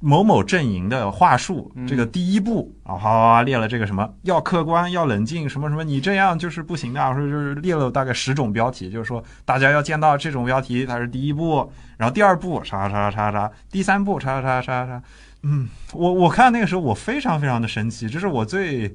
[0.00, 15.02] 某某阵营的话术，这个第一步啊，好列了这个什么要客观要冷静什么什么，你这样就是不行的，说就是列了大概十种标题，就是说大家要见到这种标题，它是第一步，然后第二步叉叉叉叉叉，第三步叉叉叉叉叉。
[15.46, 18.94] 嗯，我我看那个时候我非常非常的生气，这是我最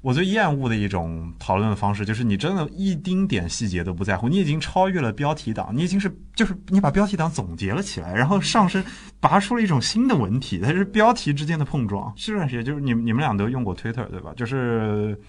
[0.00, 8.82] 我最厌恶的一种讨论的方式，就是你真的一丁点细节都不在乎，你已经超越了标题党，你已经是就是你把标题党总结了起来，然后上升
[9.20, 12.10] 拔出了一种新的文体，它是标题之间的碰撞。
[12.16, 14.32] 这段时间就是你你们俩都用过 Twitter 对吧？
[14.36, 15.20] 就是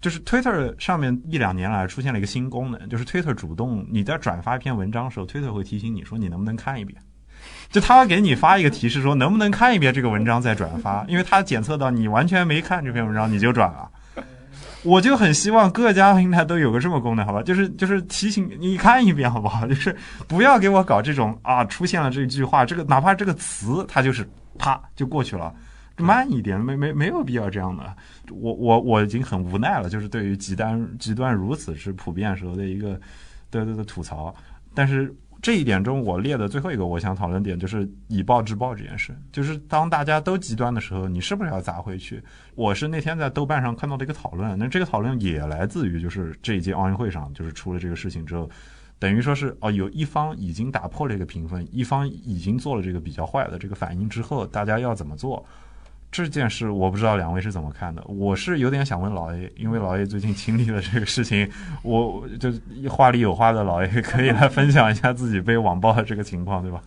[0.00, 6.98] 就是 Twitter 上面一两年来出现了一个新功能，就是 Twitter 主动你在转发一篇文章的时候，Twitter 会提醒你说你能不能看一遍。
[7.70, 13.90] 就他给你发一个提示，说能不能看一遍这个文章再转发，因为他检测到你完全没看这篇文章，你就转了。
[14.82, 17.42] 我就很希望各家平台都有个这么功能，好吧？
[17.42, 19.66] 就是就是提醒你看一遍，好不好？
[19.68, 19.94] 就是
[20.28, 25.52] 不要给我搞这种啊，出现了这句话，这个哪怕这个词，它就是啪就过去了，
[25.96, 27.82] 慢一点，没没没有必要这样的。
[28.30, 32.98] 我我我已经很无奈了，就是对于极端极端如此之普遍时候的一个
[33.50, 34.32] 的的的吐槽，
[34.72, 35.12] 但是。
[35.46, 39.16] 这一点中，我列的最后一个我想讨论点就是以暴制暴这件事。
[39.30, 42.20] 就是当大家都极端的时候，你是不是要砸回去？
[42.56, 48.50] 我是那天在豆瓣上看到的一个讨论，那这个讨论也来自于就是这一届奥运会上，就是出了这个事情之后，
[48.98, 55.46] 等于说是哦，有一方已经打破了一个评分，一方已经做了这个比较坏的这个反应之后，大家要怎么做？
[56.22, 61.50] 这件事我不知道两位是怎么看的，我是有点想问老 A，因为老 A 最近经历了这个事情，
[61.82, 62.50] 我就
[62.88, 66.82] 话里有话的老 A 可以来分享一下自己被网暴的这个情况，对吧？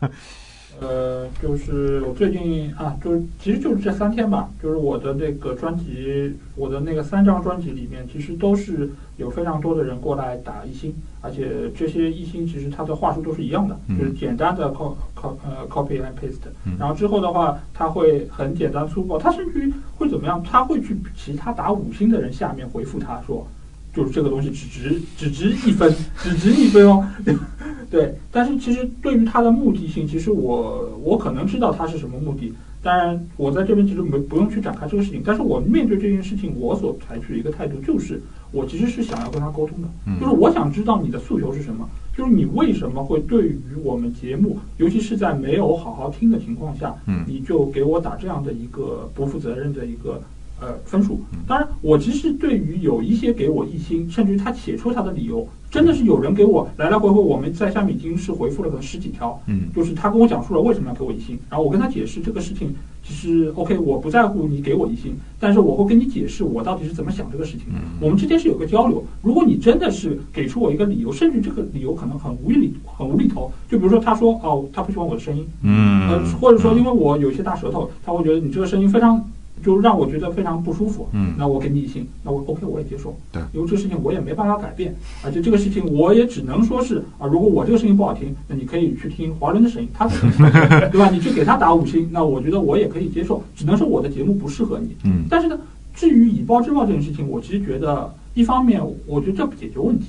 [0.81, 16.47] 呃，就是我最近啊，就是其实就是这三天吧，就是我的那个专辑，我的那个三张专辑里面，其实都是有非常多的人过来打一星，而且这些一星其实他的话术都是一样的，就是简单的 cop cop 呃 copy and paste，
[16.79, 20.41] 然后之后的话，他会很简单粗暴，他甚至于会怎么样？
[20.43, 23.45] 他会去其他打五星的人下面回复他说。
[23.93, 27.07] 就是这个东西只值只值一分，只值一分哦。
[27.89, 32.53] 对，但是其实对于它的目的性，其实我我可能知道它是什么目的。
[32.81, 35.21] 当然，我在这边其实没不用去展开这个事情。
[35.25, 38.21] 但是我面对这件事情，我所采取的一个态度就是，
[38.51, 39.87] 我其实是想要跟他沟通的，
[40.21, 46.95] 就是我想知道你的诉求是什么，就是你为什么会对于我们节目，尤其是在没有好好听的情况下，
[47.27, 50.21] 你就给我打这样的一个不负责任的一个。
[50.61, 51.21] 呃，分数。
[51.47, 59.41] 当然，我其实对于有一些给我一星，甚至于他写出他的理由，真的是有人给我来来回回，我们在下面已经是回复了可能十几条。
[59.47, 67.67] 嗯，就是他跟我讲述了为什么要给我一星，然后我跟他解释这个事情，其实 OK，我不在乎你给我一星，但是我会跟你解释我到底是怎么想这个事情。
[67.99, 69.03] 我们之间是有个交流。
[69.21, 79.23] 如果你真的是给出我一个理由，甚至这个理由可能很无理很无厘头，就比如说他说哦，他不喜欢我的声音，嗯，呃，或者说因为我有一些大舌头，他会觉得你这个声音非常。
[79.63, 90.07] 就让我觉得非常不舒服，嗯，那我给你一星，那我 OK，我也接受，对，因为这个事情我也没办法改变，而且这个事情我也只能说是啊，如果我这个声音不好听，那你可以去听华伦的声音，他
[90.89, 91.09] 对吧？
[91.09, 95.59] 你去给他打五星，那我觉得我也可以接受，只能说我的节目不适合你，嗯，但是呢，
[95.93, 100.07] 至于以暴制暴这件事情，我其实觉得一方面，我觉得这不解决问题，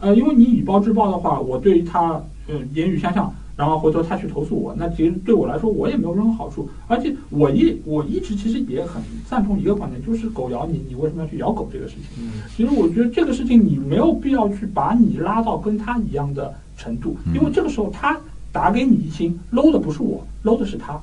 [0.00, 3.32] 呃，因为你以暴制暴的话，我对于他，嗯，言语相向。
[3.56, 12.22] 然后回头他去投诉我，那其实对我来说我也没有任何好处，而且我一我一直其实也很赞同一个观点，就是狗咬你，你为什么要去咬狗这个事情？
[12.54, 18.20] 其实我觉得这个事情你没有必要去把你拉到跟他一样的程度，因为这个时候他
[18.52, 21.00] 打给你一星搂的不是我，搂的是他，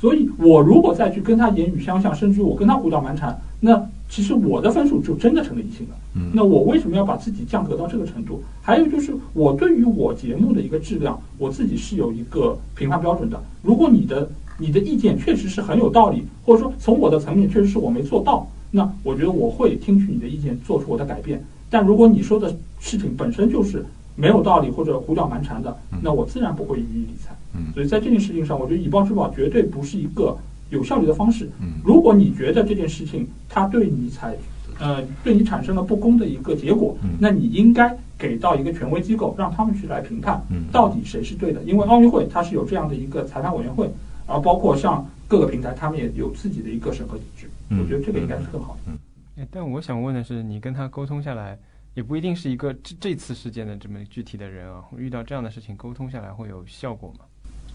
[0.00, 3.88] 所以我如果再去跟他言语相向，甚至我跟他胡搅蛮缠，那。
[4.08, 5.96] 其实我的分数就真的成了一星了。
[6.14, 8.42] 嗯，那我为什么要把自己降格到这个程度？
[8.62, 13.42] 还有就是，我对于我节目的一个质量，我自己是有一个评判标准的。
[13.62, 21.44] 如果你的你的意见确实是很有道理，或者说从我的层面确实是我没做到，那我觉得我会听取你的意见，做出我的改变。
[21.68, 23.84] 但如果你说的事情本身就是
[24.14, 27.34] 没有道理或者胡搅蛮缠的，那我自然不会予以理睬。
[27.54, 30.36] 嗯，所以在这件事情上，我觉得以暴制暴绝对不是一个
[30.70, 31.50] 有效率的方式。
[31.60, 34.36] 嗯如果你觉得这件事情它对你采
[34.78, 41.62] 呃对你产生了不公的一个结果，嗯那你应该给到一个权威机构，让他们去来评判嗯到底谁是对的。
[41.62, 43.90] 因为奥运会它是有这样的一个裁判委员会，
[44.26, 47.48] 然后包括像各个平台，他们也有自己的一个审核机制。
[47.70, 48.92] 嗯我觉得这个应该是更好的。
[49.36, 51.58] 哎，但我想问的是，你跟他沟通下来，
[51.94, 57.24] 也不一定是一个这这次事件的这么具体的人啊，遇到这样的事情沟通下来会有效果吗？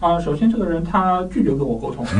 [0.00, 2.04] 啊、首先这个人他拒绝跟我沟通。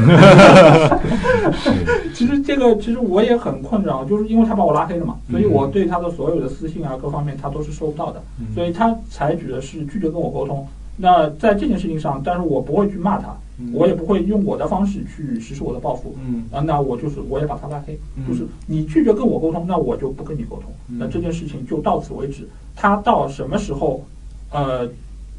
[2.14, 8.22] 其实这个其实我也很困扰，就是因为他把我拉黑了嘛，所以我对他的所有的私信啊各方面他都是收不到的，
[8.54, 10.66] 所以他采取的是拒绝跟我沟通。
[10.96, 13.34] 那在这件事情上，但是我不会去骂他，
[13.72, 16.14] 我也不会用我的方式去实施我的报复。
[16.22, 16.44] 嗯。
[16.52, 18.24] 啊，那我就是我也把他拉黑，嗯。
[18.28, 20.98] 就是你拒绝跟我沟通，那我就不跟你沟通，嗯。
[21.00, 22.46] 那这件事情就到此为止。
[22.76, 24.04] 他到什么时候，
[24.52, 24.86] 呃，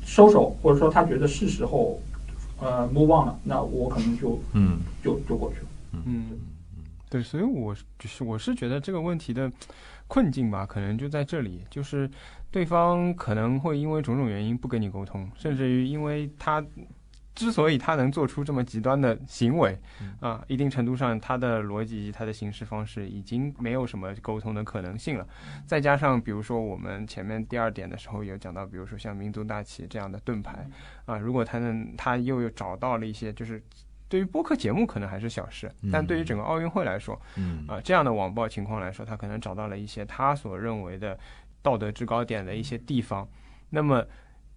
[0.04, 2.00] 收手，或者说他觉得是时候，
[2.64, 4.80] 呃，move on 了，那我可能就嗯。
[5.04, 5.68] 就就过去了。
[6.06, 6.30] 嗯，
[7.10, 9.52] 对，所以我是就是我是觉得这个问题的
[10.08, 12.10] 困境吧，可能就在这里，就是
[12.50, 16.66] 对方可能会因为种种原因不跟你沟通，甚至于因为他
[17.36, 19.80] 之所以他能做出这么极端的行为，
[20.20, 25.28] 啊，一定程度上他的逻辑他的行事方式已经没有什么沟通的可能性了。
[25.66, 30.68] 再加上比如说我们前面第二点的时候有讲到，比如说像民族大旗这样的盾牌，
[31.06, 33.62] 啊，如果他能他又又找到了一些就是。
[34.10, 41.18] 对于播客节目可能还是小事，但对于整个奥运会来说，嗯啊、这样的网暴情况来说，他可能找到了一些他所认为的
[41.64, 43.28] 道德制高点的一些地方。
[43.72, 44.06] 那么，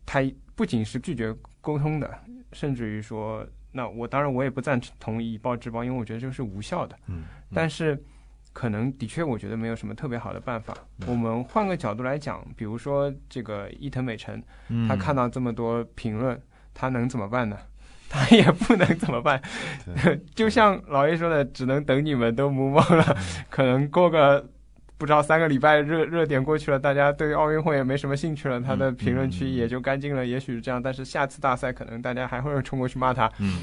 [0.05, 0.21] 他
[0.55, 1.35] 不仅是拒绝
[1.67, 2.09] 沟通的，
[2.53, 6.97] 甚至于说，那我当然我也不赞同以暴制暴，因为我觉得这个是无效的。
[7.09, 8.01] 嗯，但是，
[8.53, 10.73] 可能的确我觉得没有什么特别好的办法。
[11.09, 16.41] 我们换个角度来讲，比如说这个伊藤美诚，嗯他看到这么多评论，
[16.73, 17.59] 他能怎么办呢？
[18.09, 19.43] 他也不能怎么办，
[20.37, 23.17] 就像老爷说的，只能等你们都 move on 了，
[23.51, 24.49] 可能过个
[24.99, 30.83] 不知道三个礼拜热热点过去了，大家对奥运会也没什么兴趣了，他的评论区也就干净了，也许是这样。
[30.83, 33.59] 但是下次大赛可能大家还会冲过去骂他，嗯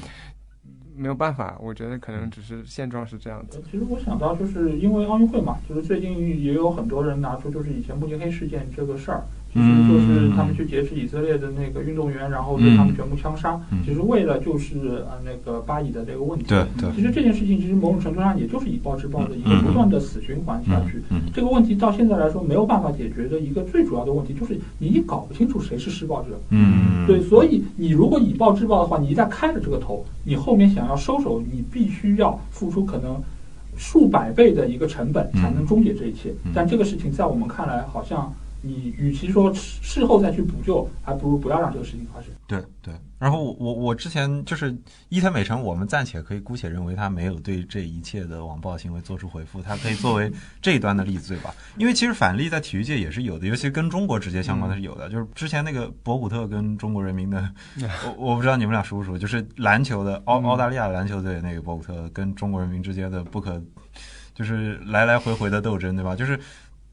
[0.96, 3.58] 没有办法，我觉得可能只是现状是这样子。
[3.58, 9.24] 呃其实我想到，就是因为奥运会嘛，就是最近也有很多人拿出就是以前慕尼黑事件这个事儿，
[9.54, 16.44] 就是他们去劫持以色列的那个运动员，然后对他们全部枪杀，嗯其实为了就是呃那个巴以的这个问题。
[16.48, 21.00] 对对其实这件事情其实某种程度上也就是以暴制暴的一个嗯不断的死循环下去。
[21.10, 26.30] 嗯这个问题到现在来说没有办法解决的一个最主要的问题，就是你搞不清楚谁是施暴者。
[26.50, 33.20] 嗯对，所以你如果以暴制暴的话，你一旦开了这个头，你后面想要收手，你必须要付出可能
[33.76, 36.30] 数百倍的一个成本才能终结这一切。
[36.44, 38.32] 嗯但这个事情在我们看来，好像
[38.64, 42.30] 你与其说事事后再去补救，还不如不要让这个事情发生。
[42.46, 44.74] 对对，然后我我我之前就是
[45.10, 51.54] 伊藤美诚，我们暂且可以姑且认为他没有对这一切的网暴行为做出回复，他可以作为这一端的例子，对吧。
[51.76, 55.08] 因为其实反例在体育界也是有的，尤其跟中国直接相关的是有的。
[55.10, 57.48] 就是之前那个博古特跟中国人民的，
[58.06, 63.62] 我我不知道你们俩熟不熟，就是篮球的澳澳大利亚篮球队那个博古特跟中国人民之间的不可，
[64.34, 66.16] 就是来来回回的斗争，对吧？
[66.16, 66.40] 就是。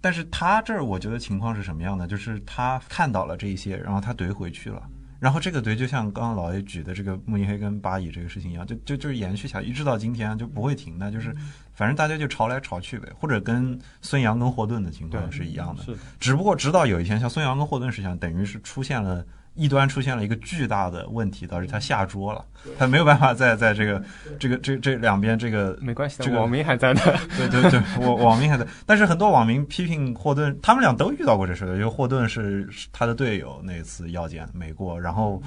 [0.01, 2.07] 但是他这儿我觉得情况是什么样的？
[2.07, 4.81] 就是他看到了这一些，然后他怼回去了。
[5.19, 11.31] 然后这个怼就像刚刚老爷举的这个慕尼黑跟巴以这个事情一样，就就就是延续下去，一直到今天就不会停的，就是
[11.75, 15.83] 反正大家就吵来吵去呗，或者跟孙杨跟霍顿的情况是一样的。
[15.83, 19.23] 是的，只不过直到有一天，像孙杨跟霍顿实际上等于是出现了
[19.53, 22.45] 一端出现了一个巨大的问题，导致他下桌了，
[22.77, 24.01] 他没有办法再在这个
[24.39, 27.01] 这个这这两边这个没关系的，这个网民还在呢。
[27.37, 35.41] 对对对，网网民还在，但是很多网民批评霍顿，他们俩都遇到过这事的，因为霍顿是是他的队友那次要见美国，然后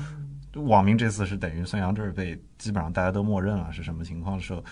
[0.54, 4.62] 网民这次是等于孙杨这儿被基本上大家都默认了是什么情况的时候，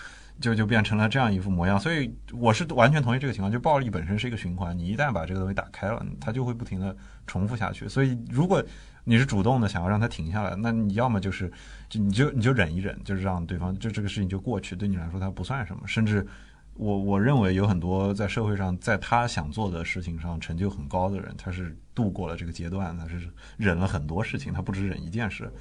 [0.40, 6.94] 就就变成了这样一副模样，所以我是完全同意这个情况，就暴力本身是一个循环，你一旦把这个东西打开了，它就会不停的
[7.26, 8.62] 重复下去，所以如果
[9.04, 11.50] 你是主动的想要让他停下来，那你要么就是
[11.88, 16.26] 就你就你就忍一忍，就是让对方就这个事情就过去，对你来说它不算什么，甚至。
[16.74, 23.28] 我我认为有很多在社会上，在他想做的事情上成就很高的人，他是度过了这个阶段，他是
[23.58, 25.52] 忍了很多事情，他不止忍一件事。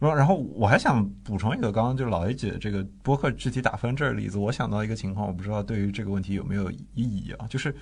[0.00, 7.46] 然后，我还想补充一个，刚刚就老 A 姐这个播客具体打分这儿例子，我想到一个情况，我不知道对于这个问题有没有意义啊？
[7.46, 7.76] 就是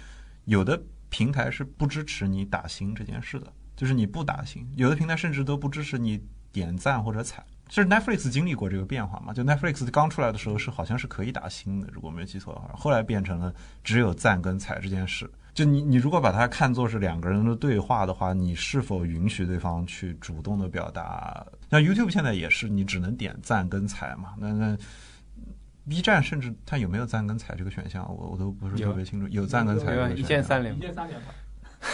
[0.46, 3.46] 有的平台是不支持你打星这件事的，
[3.76, 7.44] 就是你不打星，有的平台甚至都不支持你点赞或者踩。
[7.68, 9.32] 就是 Netflix 经历过这个变化嘛？
[9.32, 15.30] 就 Netflix 刚出来的时候是好像是可以打星的，如果没有记错的话，后来变成了只有赞跟踩这件事。
[15.54, 21.46] 就你你如果把它看作是两个人的对话的话，你是否允许对方去主动的表达？
[21.70, 24.34] 像 YouTube 现在也是，你只能点赞跟踩嘛。
[24.38, 24.76] 那那
[25.88, 29.26] B 站甚至它有没有赞跟踩这个选项，我我都不是特别清楚。
[29.28, 29.94] 有赞跟踩？
[30.12, 31.28] 一键三连一，键三连吧。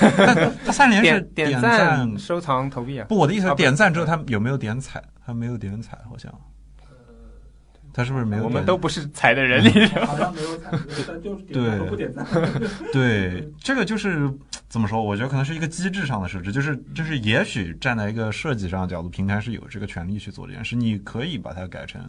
[0.00, 3.06] 但它三连是点点赞、收藏、投币啊。
[3.08, 5.02] 不，我的意思点赞之后他有没有点踩？
[5.24, 6.32] 他没有点踩，好像。
[7.90, 8.44] 他是不是没有？
[8.44, 10.70] 我们都不是踩的人，你知道吗好像没有踩，
[11.08, 12.24] 但就是点赞不点赞。
[12.92, 14.30] 对，这个就是
[14.68, 15.02] 怎么说？
[15.02, 20.76] 我觉得可能是一个机制上的设置，就是就是，也许站在一个设计上的角度，平台是有这个权利去做这件事。
[20.76, 22.00] 你可以把它改成，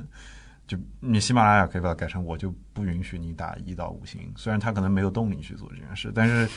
[0.70, 4.32] 就你喜马拉雅可以把它改成，我就不允许你打一到五星。
[4.36, 6.48] 虽然他可能没有动力去做这件事，但是，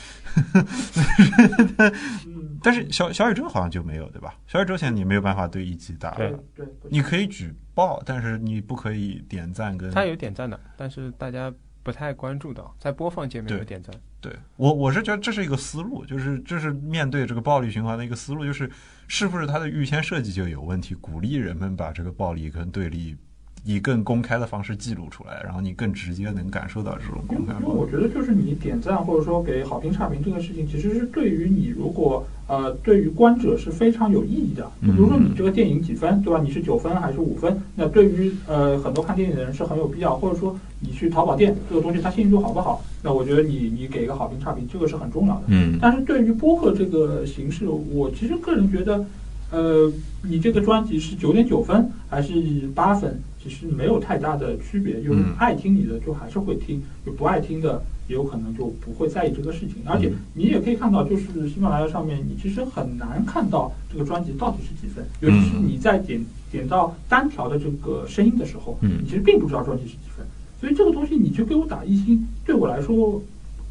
[2.27, 4.35] 嗯， 但是小小宇宙好像就没有，对吧？
[4.47, 9.91] 小宇宙现在你没有办法对一级打，对对，你可以举报，但是你不可以点赞跟。
[9.91, 11.51] 他有点赞的，但是大家
[11.83, 13.97] 不太关注到，在播放界面有点赞。
[14.21, 18.71] 对我我是觉得这是一个思路，就是这是面对这个暴力循环的一个思路，就是
[19.09, 23.17] 是不是它的预先设计就有问题，鼓励人们把这个暴力跟对立
[23.65, 27.87] 以更公开的方式记录出来，然后你更直接能感受到这种公开因为我。
[27.93, 34.71] 觉得就是你点赞或者说给好评差评这个事情，其实是对于你如果呃对于观者是非常有意义的。
[34.81, 36.41] 比如说你这个电影几分，对吧？
[36.43, 37.61] 你是九分还是五分？
[37.77, 40.17] 那对于呃很多看电影的人是很有必要。
[40.17, 42.83] 或者说你去淘宝店这个东西它信誉度好不好？
[43.03, 45.43] 那我觉得你你给一个好评差评，这个是很重要的。
[45.49, 49.05] 嗯但是对于播客这个形式，我其实个人觉得，
[49.51, 49.93] 呃，
[50.23, 52.33] 你这个专辑是九点九分还是
[52.75, 55.03] 八分，其实没有太大的区别。
[55.03, 59.77] 就是嗯爱听你的就还是会听，就不爱听的也有可能就不会在意这个事情。
[59.85, 70.27] 而且你也可以看到，就是喜马拉雅上面，你其实很难看到这个专辑到底是几分，尤其是你在点点到单条的这个声音的时候，嗯你其实并不知道专辑是几分。
[70.61, 73.21] 所以这个东西你去给我打一星，对我来说，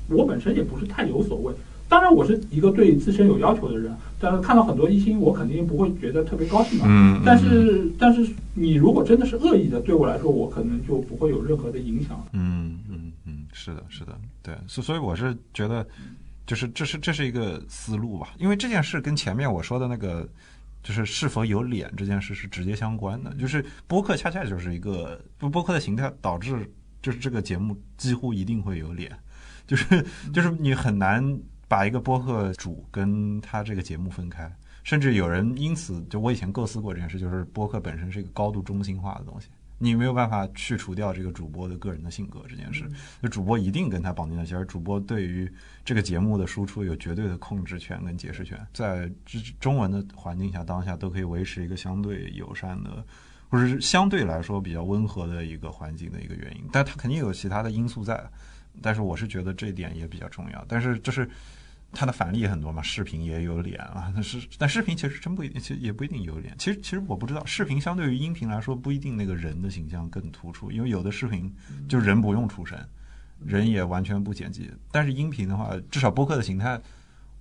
[0.09, 1.53] 我本身也不是太有所谓。
[1.87, 6.85] 当然，我是一个对自身有要求的人，但是看到很多一星，我肯定不会觉得特别高兴嘛。
[6.87, 12.23] 嗯，但是，但是你如果真的是恶意的，对我来说，我可能就不会有任何的影响。
[12.33, 15.85] 嗯嗯嗯，是的，是的，对，所所以我是觉得，
[16.45, 20.27] 就是这是这是一个思路吧，因为这件事跟前面我说的那个，
[20.83, 26.69] 就是是否有脸这件事是直接相关的，就是播客恰恰就是一个不播客的形态导致，
[27.01, 29.11] 就是这个节目几乎一定会有脸，
[29.65, 31.39] 就是就是你很难
[31.71, 34.53] 把一个播客主跟他这个节目分开。
[34.83, 39.47] 甚至有人因此，就我以前构思过这件事，就是播客本身是一个高度中心化的东西，
[39.77, 42.83] 你没有办法去除掉这个主播的个人的性格这件事，
[43.23, 45.49] 就主播一定跟他绑定在一起，而主播对于
[45.85, 53.01] 这个节目的输出有绝对的控制权跟解释权，在之中文的环境下，当下都可以维持一个相对友善的，
[53.47, 58.21] 或者是相对来说比较温和的一个环境的一个原因，但它肯定有其他的因素在，
[58.81, 61.29] 但是我是觉得这一点也比较重要，但是就是。
[61.93, 66.55] 它的反例也很多嘛，视频也有脸啊，但是但视频其实真不一定，其实也不一定有脸。
[66.57, 71.53] 其实其实我不知道，视频相对于音频来说，不一定那个人的形象更突出，因为有的视频
[71.89, 72.77] 就人不用出声，
[73.43, 74.71] 人也完全不剪辑。
[74.91, 76.79] 但是音频的话，至少播客的形态，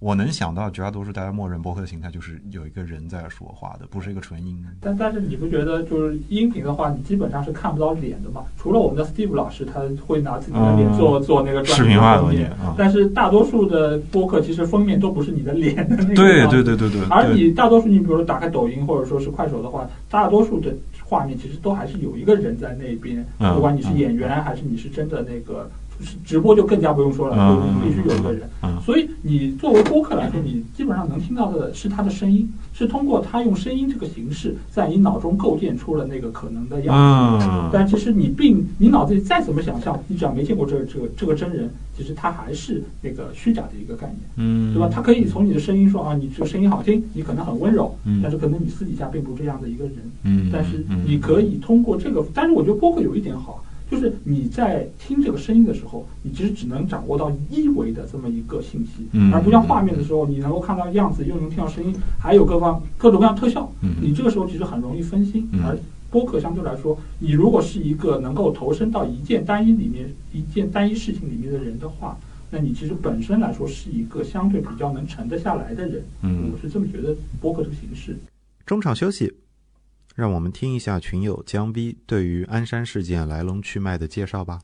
[0.00, 4.58] 我能想到绝大多数大家默认播客的形态就是有一个人在说话的，不是一个纯音。
[4.80, 8.42] 但但是你不觉得就是音频的话，你基本上是看不到脸的嘛？
[8.58, 12.50] 除了我们的 Steve 老师，他会拿自己的脸做、做那个视频化的封面。
[12.78, 20.74] 但是大多数的播客其实封面都不是你的脸的那个对对对对对，而你大多数，你比如说打开抖音或者说是快手的话，大多数的
[21.04, 25.89] 画面其实都还是有一个人在那边，嗯不管你是演员还是你是真的那个，就是
[26.24, 28.48] 直播就更加不用说了，必须有一个人。
[28.62, 37.46] 嗯所以你作为播客来说，你基本上能听到的是他的声音，是通过他用声音这个形式，在你脑中构建出了那个可能的样子。
[37.46, 44.18] 嗯，但其实你并你脑子里再怎么想象，你只要没见过这个这个这个真人，其实他还是那个虚假的一个概念。
[44.36, 44.88] 嗯，对吧？
[44.92, 49.94] 他可以从你的声音说啊，你这个声音好听，你可能很温柔，嗯但是可能你私底下并不是这样的一个人。
[50.24, 65.76] 嗯，但是嗯你可以通过这个，但是我觉得播客有一点好，就是你在听这个声音的时候，你其实只能掌握到一维的这么一个信息，嗯而不像画面的时候，你能够看到样子，又能听到声音，还有各方各种各样特效，嗯你这个时候其实很容易分心，嗯而
[66.10, 72.16] 播客相对来说，你如果是一个能够投身到一件单一里面、一件单一事情里面的人的话，
[72.50, 76.04] 那你其实本身来说是一个相对比较能沉得下来的人。
[76.22, 78.16] 嗯我是这么觉得播客这个形式。
[78.66, 79.32] 中场休息，
[80.20, 84.60] 让我们听一下群友江 V 对于鞍山事件来龙去脉的介绍吧。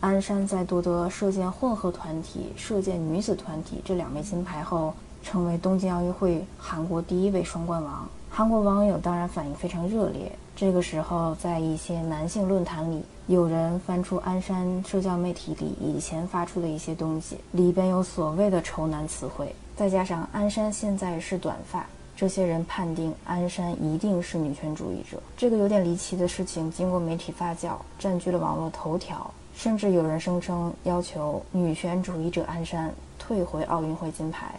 [0.00, 4.92] 鞍山在夺得射箭混合团体、射箭女子团体这两枚金牌后，
[5.22, 8.08] 成为东京奥运会韩国第一位双冠王。
[8.28, 10.36] 韩国网友当然反应非常热烈。
[10.56, 21.86] 这个时候，在一些男性论坛里，有人翻出鞍山社交媒体里以前发出的一些东西，里边有所谓的“丑男”词汇，再加上鞍山现在是短发，
[22.16, 25.22] 这些人判定鞍山一定是女权主义者。
[25.36, 34.58] 这个有点离奇的事情，经过媒体发酵，占据了网络头条，甚至有人声称要求女权主义者鞍山退回奥运会金牌。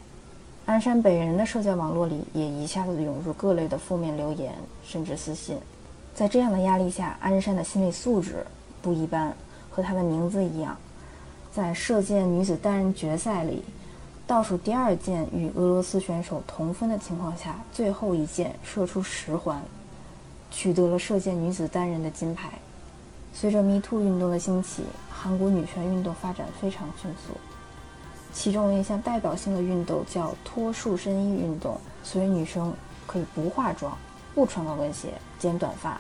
[0.68, 4.54] 鞍山本人的社交网络里也一下子涌入各类的负面留言，
[4.86, 5.58] 甚至私信。
[6.14, 8.46] 在这样的压力下，鞍山的心理素质
[8.84, 9.34] 不一般，
[9.72, 10.78] 和她的名字一样，
[11.52, 13.64] 在射箭女子单人决赛里。
[14.28, 19.62] 倒数第二箭与俄罗斯选手同分的情况下，最后一箭射出十环，
[20.52, 22.50] 取得了射箭女子单人的金牌。
[23.34, 27.38] 随着 MeToo 运动的兴起，韩国女权运动发展非常迅速。
[28.34, 32.74] 其中一项代表性的运动叫脱束身衣运动，所以女生
[33.06, 33.98] 可以不化妆、
[34.36, 35.98] 不穿高跟鞋、剪短发。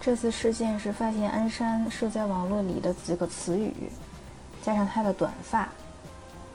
[0.00, 3.74] 这次事件是发现鞍山社交网络里的几个词语，
[4.62, 5.68] 加上她的短发。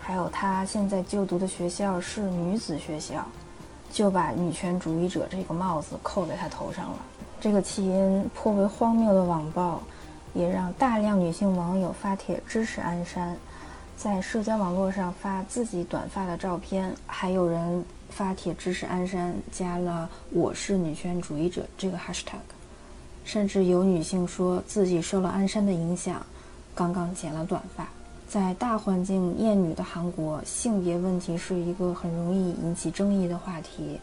[0.05, 3.25] 还有他现在就读的学校是女子学校，
[3.89, 6.97] 就把女权主义者这个帽子扣在他头上了。
[7.39, 9.81] 这个起因颇为荒谬的网暴，
[10.33, 13.33] 也让大量女性网友发帖支持鞍山，
[13.95, 22.43] 在社交网络上发自己短发的照片，还有人发帖支持鞍山，加了“我是女权主义者”这个 hashtag，
[23.23, 26.21] 甚至有女性说自己受了鞍山的影响，
[26.75, 27.87] 刚刚剪了短发。
[28.33, 33.99] 在大环境厌女的韩国，性别问题是一个很容易引起争议的话题。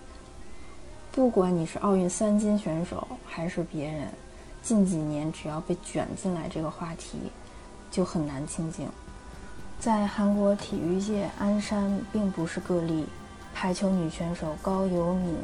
[1.11, 4.07] 不管你是奥运三金选手还是别人，
[4.63, 7.19] 近几年只要被卷进来这个话题，
[7.91, 8.89] 就很难清静。
[9.81, 13.07] 在韩国体育界，鞍山并不是个例。
[13.53, 15.35] 排球女选手高友敏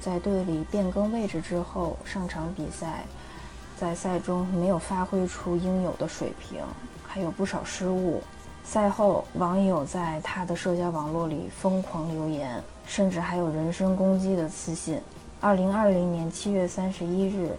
[0.00, 3.04] 在队里变更位置之后上场比赛，
[3.78, 6.58] 在赛中没有发挥出应有的水平。
[7.14, 8.20] 还有不少失误。
[8.64, 15.00] 赛后，网友在他的社交网络里疯狂留言，甚至还有人身攻击的私信。
[15.40, 17.56] 二零二零年七月三十一日，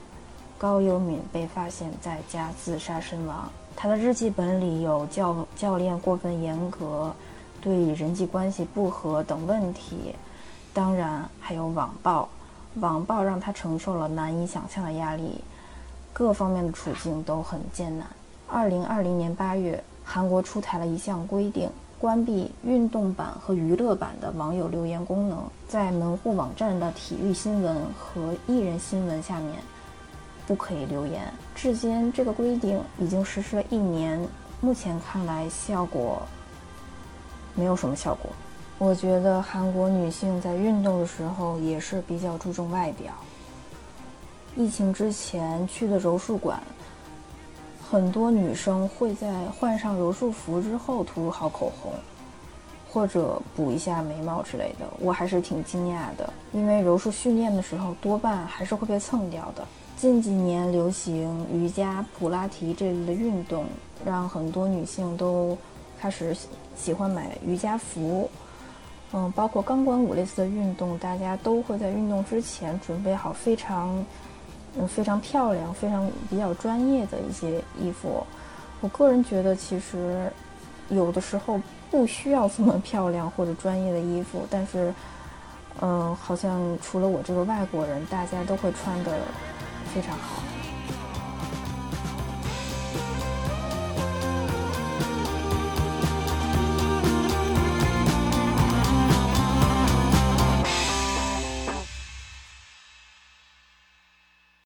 [0.58, 3.50] 高优敏被发现在家自杀身亡。
[3.78, 7.16] 他的日记本里有教教练过分严格、
[7.62, 10.14] 对人际关系不和等问题，
[10.74, 12.28] 当然还有网暴。
[12.82, 15.42] 网暴让他承受了难以想象的压力，
[16.12, 18.06] 各方面的处境都很艰难。
[18.48, 21.70] 二零二零年八月，韩国出台了一项规定，
[22.00, 29.56] 关闭运动版和娱乐版的网友留言功能，在门户网站的体育新闻和艺人新闻下面
[30.46, 31.34] 不可以留言。
[31.56, 34.26] 至今，这个规定已经实施了一年，
[34.62, 36.22] 目前看来效果
[37.56, 38.30] 没有什么效果。
[38.78, 43.12] 我觉得韩国女性在运动的时候也是比较注重外表。
[44.56, 46.62] 疫情之前去的柔术馆。
[47.88, 51.92] 很多女生会在换上柔术服之后涂好口红，
[52.92, 54.88] 或者补一下眉毛之类的。
[55.00, 59.64] 我还是挺惊讶的，因为柔术训练的时候多半还是会被蹭掉的。
[59.96, 63.66] 近几年流行瑜伽、普拉提这类的运动，
[64.04, 65.56] 让很多女性都
[66.00, 66.36] 开始
[66.76, 68.30] 喜欢买瑜伽服。
[69.14, 74.04] 嗯，包括钢管舞类似的运动，大家都会在运动之前准备好非常。
[74.78, 78.26] 嗯，非常漂亮，非常比较专业的一些衣服。
[78.82, 80.32] 我个人觉得，其实
[80.90, 81.60] 有的时候
[81.90, 84.94] 不需要这么漂亮或者专业的衣服，但是，
[85.82, 89.12] 嗯，好像除了我这个外国人，大家都会穿的
[89.94, 90.44] 非常好。